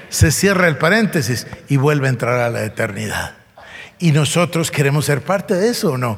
Se 0.09 0.31
cierra 0.31 0.67
el 0.67 0.77
paréntesis 0.77 1.47
y 1.67 1.77
vuelve 1.77 2.07
a 2.07 2.09
entrar 2.09 2.39
a 2.39 2.49
la 2.49 2.63
eternidad. 2.63 3.35
¿Y 3.99 4.11
nosotros 4.11 4.71
queremos 4.71 5.05
ser 5.05 5.21
parte 5.21 5.53
de 5.53 5.69
eso 5.69 5.93
o 5.93 5.97
no? 5.97 6.17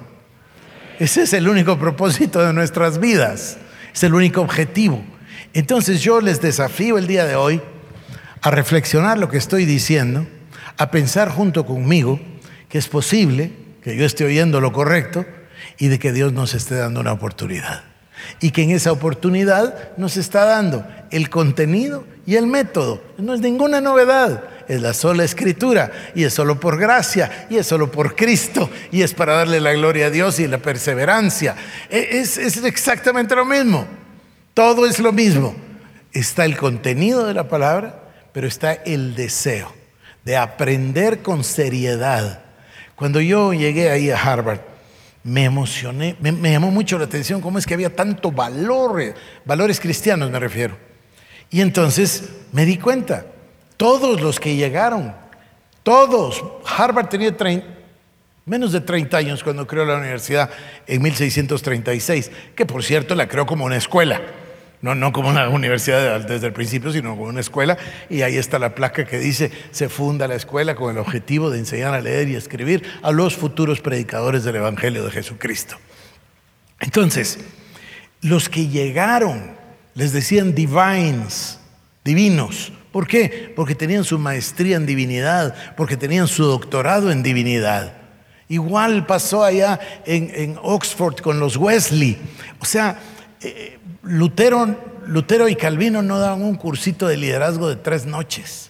Ese 0.99 1.23
es 1.23 1.33
el 1.33 1.47
único 1.47 1.79
propósito 1.79 2.45
de 2.45 2.53
nuestras 2.53 2.99
vidas, 2.99 3.57
es 3.93 4.03
el 4.03 4.13
único 4.13 4.41
objetivo. 4.41 5.03
Entonces 5.53 6.01
yo 6.01 6.21
les 6.21 6.41
desafío 6.41 6.97
el 6.97 7.07
día 7.07 7.25
de 7.25 7.35
hoy 7.35 7.61
a 8.41 8.51
reflexionar 8.51 9.17
lo 9.17 9.29
que 9.29 9.37
estoy 9.37 9.65
diciendo, 9.65 10.27
a 10.77 10.91
pensar 10.91 11.29
junto 11.29 11.65
conmigo 11.65 12.19
que 12.69 12.77
es 12.77 12.87
posible 12.87 13.51
que 13.83 13.97
yo 13.97 14.05
esté 14.05 14.25
oyendo 14.25 14.61
lo 14.61 14.71
correcto 14.71 15.25
y 15.77 15.87
de 15.87 15.99
que 15.99 16.13
Dios 16.13 16.33
nos 16.33 16.53
esté 16.53 16.75
dando 16.75 16.99
una 17.01 17.11
oportunidad. 17.11 17.90
Y 18.39 18.51
que 18.51 18.63
en 18.63 18.71
esa 18.71 18.91
oportunidad 18.91 19.95
nos 19.97 20.17
está 20.17 20.45
dando 20.45 20.85
el 21.11 21.29
contenido 21.29 22.05
y 22.25 22.35
el 22.35 22.47
método. 22.47 23.01
No 23.17 23.33
es 23.33 23.41
ninguna 23.41 23.81
novedad, 23.81 24.43
es 24.67 24.81
la 24.81 24.93
sola 24.93 25.23
escritura 25.23 25.91
y 26.15 26.23
es 26.23 26.33
solo 26.33 26.59
por 26.59 26.77
gracia 26.77 27.47
y 27.49 27.57
es 27.57 27.67
solo 27.67 27.91
por 27.91 28.15
Cristo 28.15 28.69
y 28.91 29.01
es 29.01 29.13
para 29.13 29.33
darle 29.33 29.59
la 29.59 29.73
gloria 29.73 30.07
a 30.07 30.09
Dios 30.09 30.39
y 30.39 30.47
la 30.47 30.59
perseverancia. 30.59 31.55
E, 31.89 32.19
es, 32.19 32.37
es 32.37 32.63
exactamente 32.63 33.35
lo 33.35 33.45
mismo, 33.45 33.85
todo 34.53 34.85
es 34.85 34.99
lo 34.99 35.11
mismo. 35.11 35.55
Está 36.13 36.45
el 36.45 36.57
contenido 36.57 37.25
de 37.25 37.33
la 37.33 37.47
palabra 37.47 38.01
pero 38.31 38.47
está 38.47 38.73
el 38.73 39.15
deseo 39.15 39.73
de 40.23 40.37
aprender 40.37 41.21
con 41.21 41.43
seriedad. 41.43 42.41
Cuando 42.95 43.19
yo 43.19 43.53
llegué 43.53 43.89
ahí 43.89 44.09
a 44.11 44.21
Harvard, 44.21 44.59
me 45.23 45.43
emocioné, 45.43 46.15
me, 46.19 46.51
llamó 46.51 46.71
mucho 46.71 46.97
la 46.97 47.05
atención 47.05 47.41
cómo 47.41 47.59
es 47.59 47.65
que 47.65 47.73
había 47.73 47.95
tanto 47.95 48.31
valor, 48.31 49.13
valores 49.45 49.79
cristianos 49.79 50.31
me 50.31 50.39
refiero. 50.39 50.77
Y 51.49 51.61
entonces 51.61 52.29
me 52.51 52.65
di 52.65 52.77
cuenta, 52.77 53.25
todos 53.77 54.21
los 54.21 54.39
que 54.39 54.55
llegaron, 54.55 55.13
todos, 55.83 56.43
Harvard 56.65 57.09
tenía 57.09 57.35
menos 58.45 58.71
de 58.71 58.81
30 58.81 59.17
años 59.17 59.43
cuando 59.43 59.67
creó 59.67 59.85
la 59.85 59.97
universidad 59.97 60.49
en 60.87 61.01
1636, 61.01 62.31
que 62.55 62.65
por 62.65 62.83
cierto 62.83 63.15
la 63.15 63.27
creó 63.27 63.45
como 63.45 63.65
una 63.65 63.77
escuela 63.77 64.21
no, 64.81 64.95
no 64.95 65.11
como 65.11 65.29
una 65.29 65.47
universidad 65.49 66.21
desde 66.21 66.47
el 66.47 66.53
principio, 66.53 66.91
sino 66.91 67.11
como 67.11 67.29
una 67.29 67.39
escuela. 67.39 67.77
Y 68.09 68.23
ahí 68.23 68.37
está 68.37 68.57
la 68.57 68.73
placa 68.73 69.05
que 69.05 69.19
dice, 69.19 69.51
se 69.71 69.89
funda 69.89 70.27
la 70.27 70.35
escuela 70.35 70.75
con 70.75 70.91
el 70.91 70.97
objetivo 70.97 71.49
de 71.49 71.59
enseñar 71.59 71.93
a 71.93 72.01
leer 72.01 72.29
y 72.29 72.35
escribir 72.35 72.83
a 73.03 73.11
los 73.11 73.35
futuros 73.35 73.79
predicadores 73.79 74.43
del 74.43 74.55
Evangelio 74.55 75.03
de 75.03 75.11
Jesucristo. 75.11 75.77
Entonces, 76.79 77.39
los 78.21 78.49
que 78.49 78.67
llegaron 78.67 79.55
les 79.93 80.13
decían 80.13 80.55
divines, 80.55 81.59
divinos. 82.03 82.71
¿Por 82.91 83.07
qué? 83.07 83.53
Porque 83.55 83.75
tenían 83.75 84.03
su 84.03 84.19
maestría 84.19 84.75
en 84.75 84.85
divinidad, 84.85 85.55
porque 85.77 85.95
tenían 85.95 86.27
su 86.27 86.43
doctorado 86.43 87.11
en 87.11 87.23
divinidad. 87.23 87.93
Igual 88.49 89.05
pasó 89.05 89.45
allá 89.45 89.79
en, 90.05 90.57
Oxford 90.61 91.21
con 91.21 91.39
los 91.39 91.55
Wesley. 91.55 92.17
O 92.59 92.65
sea, 92.65 92.99
eh, 93.39 93.79
Lutero, 94.03 94.75
Lutero 95.07 95.47
y 95.47 95.55
Calvino 95.55 96.01
no 96.01 96.19
daban 96.19 96.41
un 96.41 96.55
cursito 96.55 97.07
de 97.07 97.17
liderazgo 97.17 97.69
de 97.69 97.75
tres 97.75 98.05
noches. 98.05 98.69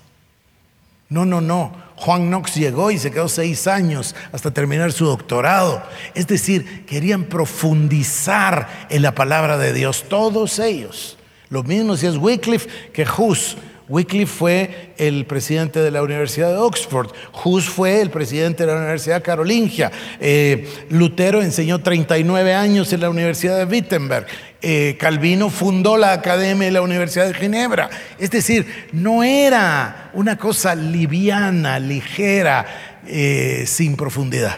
No, 1.09 1.25
no, 1.25 1.41
no. 1.41 1.73
Juan 1.97 2.29
Knox 2.29 2.55
llegó 2.55 2.89
y 2.89 2.97
se 2.97 3.11
quedó 3.11 3.27
seis 3.27 3.67
años 3.67 4.15
hasta 4.31 4.51
terminar 4.51 4.91
su 4.91 5.05
doctorado. 5.05 5.83
Es 6.15 6.25
decir, 6.25 6.85
querían 6.85 7.25
profundizar 7.25 8.87
en 8.89 9.03
la 9.03 9.13
palabra 9.13 9.57
de 9.57 9.73
Dios, 9.73 10.05
todos 10.09 10.57
ellos. 10.57 11.17
Lo 11.49 11.63
mismo 11.63 11.97
si 11.97 12.07
es 12.07 12.17
Wycliffe 12.17 12.69
que 12.91 13.05
Hus. 13.05 13.57
Wycliffe 13.87 14.33
fue 14.33 14.93
el 14.97 15.25
presidente 15.25 15.81
de 15.81 15.91
la 15.91 16.01
Universidad 16.01 16.49
de 16.49 16.57
Oxford, 16.57 17.09
Hus 17.43 17.69
fue 17.69 18.01
el 18.01 18.09
presidente 18.09 18.65
de 18.65 18.71
la 18.71 18.77
Universidad 18.77 19.21
Carolingia, 19.21 19.91
eh, 20.21 20.85
Lutero 20.89 21.41
enseñó 21.41 21.79
39 21.79 22.53
años 22.53 22.93
en 22.93 23.01
la 23.01 23.09
Universidad 23.09 23.57
de 23.57 23.65
Wittenberg, 23.65 24.27
eh, 24.61 24.95
Calvino 24.99 25.49
fundó 25.49 25.97
la 25.97 26.13
Academia 26.13 26.65
de 26.65 26.71
la 26.71 26.81
Universidad 26.81 27.27
de 27.27 27.33
Ginebra. 27.33 27.89
Es 28.19 28.29
decir, 28.29 28.89
no 28.91 29.23
era 29.23 30.11
una 30.13 30.37
cosa 30.37 30.75
liviana, 30.75 31.79
ligera, 31.79 33.01
eh, 33.07 33.63
sin 33.65 33.95
profundidad, 33.95 34.57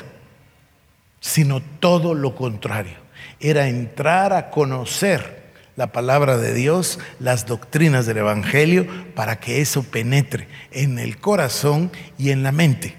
sino 1.21 1.61
todo 1.61 2.13
lo 2.13 2.35
contrario. 2.35 2.97
Era 3.39 3.67
entrar 3.67 4.33
a 4.33 4.49
conocer 4.49 5.43
la 5.75 5.87
palabra 5.87 6.37
de 6.37 6.53
Dios, 6.53 6.99
las 7.19 7.45
doctrinas 7.45 8.05
del 8.05 8.17
Evangelio, 8.17 8.85
para 9.15 9.39
que 9.39 9.61
eso 9.61 9.83
penetre 9.83 10.47
en 10.71 10.99
el 10.99 11.17
corazón 11.17 11.91
y 12.17 12.31
en 12.31 12.43
la 12.43 12.51
mente. 12.51 12.95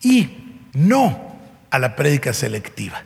Y 0.00 0.58
no 0.72 1.36
a 1.70 1.78
la 1.78 1.94
prédica 1.94 2.32
selectiva. 2.32 3.02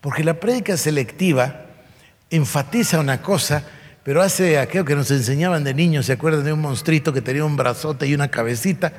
Porque 0.00 0.24
la 0.24 0.40
prédica 0.40 0.76
selectiva 0.76 1.61
enfatiza 2.32 2.98
una 2.98 3.22
cosa, 3.22 3.62
pero 4.02 4.22
hace 4.22 4.58
aquello 4.58 4.84
que 4.84 4.96
nos 4.96 5.10
enseñaban 5.10 5.62
de 5.62 5.74
niños, 5.74 6.06
¿se 6.06 6.12
acuerdan 6.12 6.44
de 6.44 6.52
un 6.52 6.60
monstruito 6.60 7.12
que 7.12 7.20
tenía 7.20 7.44
un 7.44 7.56
brazote 7.56 8.06
y 8.06 8.14
una 8.14 8.28
cabecita? 8.28 8.92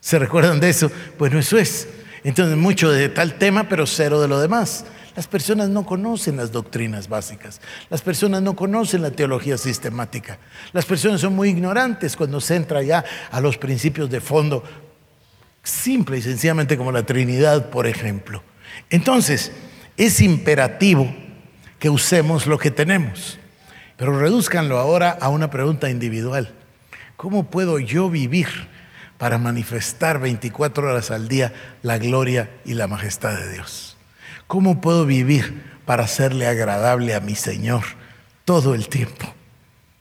¿Se 0.00 0.18
recuerdan 0.18 0.60
de 0.60 0.68
eso? 0.68 0.90
Bueno, 1.18 1.38
eso 1.38 1.58
es. 1.58 1.88
Entonces, 2.22 2.56
mucho 2.56 2.90
de 2.90 3.08
tal 3.08 3.38
tema, 3.38 3.68
pero 3.68 3.86
cero 3.86 4.20
de 4.20 4.28
lo 4.28 4.38
demás. 4.38 4.84
Las 5.16 5.26
personas 5.26 5.70
no 5.70 5.86
conocen 5.86 6.36
las 6.36 6.52
doctrinas 6.52 7.08
básicas. 7.08 7.60
Las 7.88 8.02
personas 8.02 8.42
no 8.42 8.54
conocen 8.54 9.00
la 9.00 9.10
teología 9.10 9.56
sistemática. 9.56 10.38
Las 10.72 10.84
personas 10.84 11.22
son 11.22 11.34
muy 11.34 11.48
ignorantes 11.48 12.16
cuando 12.16 12.40
se 12.40 12.56
entra 12.56 12.82
ya 12.82 13.04
a 13.30 13.40
los 13.40 13.56
principios 13.56 14.10
de 14.10 14.20
fondo, 14.20 14.62
simple 15.62 16.18
y 16.18 16.22
sencillamente 16.22 16.76
como 16.76 16.92
la 16.92 17.04
Trinidad, 17.04 17.70
por 17.70 17.86
ejemplo. 17.86 18.42
Entonces, 18.90 19.52
es 19.96 20.20
imperativo 20.20 21.12
que 21.78 21.90
usemos 21.90 22.46
lo 22.46 22.58
que 22.58 22.70
tenemos. 22.70 23.38
Pero 23.96 24.18
reduzcanlo 24.18 24.78
ahora 24.78 25.16
a 25.20 25.28
una 25.28 25.50
pregunta 25.50 25.90
individual. 25.90 26.54
¿Cómo 27.16 27.50
puedo 27.50 27.78
yo 27.78 28.10
vivir 28.10 28.48
para 29.18 29.38
manifestar 29.38 30.20
24 30.20 30.90
horas 30.90 31.10
al 31.10 31.28
día 31.28 31.52
la 31.82 31.98
gloria 31.98 32.50
y 32.64 32.74
la 32.74 32.86
majestad 32.86 33.36
de 33.38 33.52
Dios? 33.54 33.96
¿Cómo 34.46 34.80
puedo 34.80 35.06
vivir 35.06 35.62
para 35.86 36.04
hacerle 36.04 36.46
agradable 36.46 37.14
a 37.14 37.20
mi 37.20 37.34
Señor 37.34 37.82
todo 38.44 38.74
el 38.74 38.88
tiempo? 38.88 39.34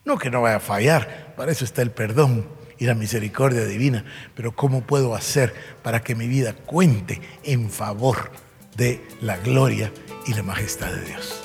No 0.03 0.17
que 0.17 0.29
no 0.29 0.41
vaya 0.41 0.57
a 0.57 0.59
fallar, 0.59 1.33
para 1.35 1.51
eso 1.51 1.65
está 1.65 1.81
el 1.81 1.91
perdón 1.91 2.45
y 2.77 2.85
la 2.85 2.93
misericordia 2.93 3.65
divina, 3.65 4.05
pero 4.35 4.55
¿cómo 4.55 4.81
puedo 4.81 5.15
hacer 5.15 5.53
para 5.81 6.03
que 6.03 6.15
mi 6.15 6.27
vida 6.27 6.53
cuente 6.53 7.21
en 7.43 7.69
favor 7.69 8.31
de 8.75 9.01
la 9.21 9.37
gloria 9.37 9.91
y 10.27 10.33
la 10.33 10.43
majestad 10.43 10.91
de 10.91 11.05
Dios? 11.05 11.44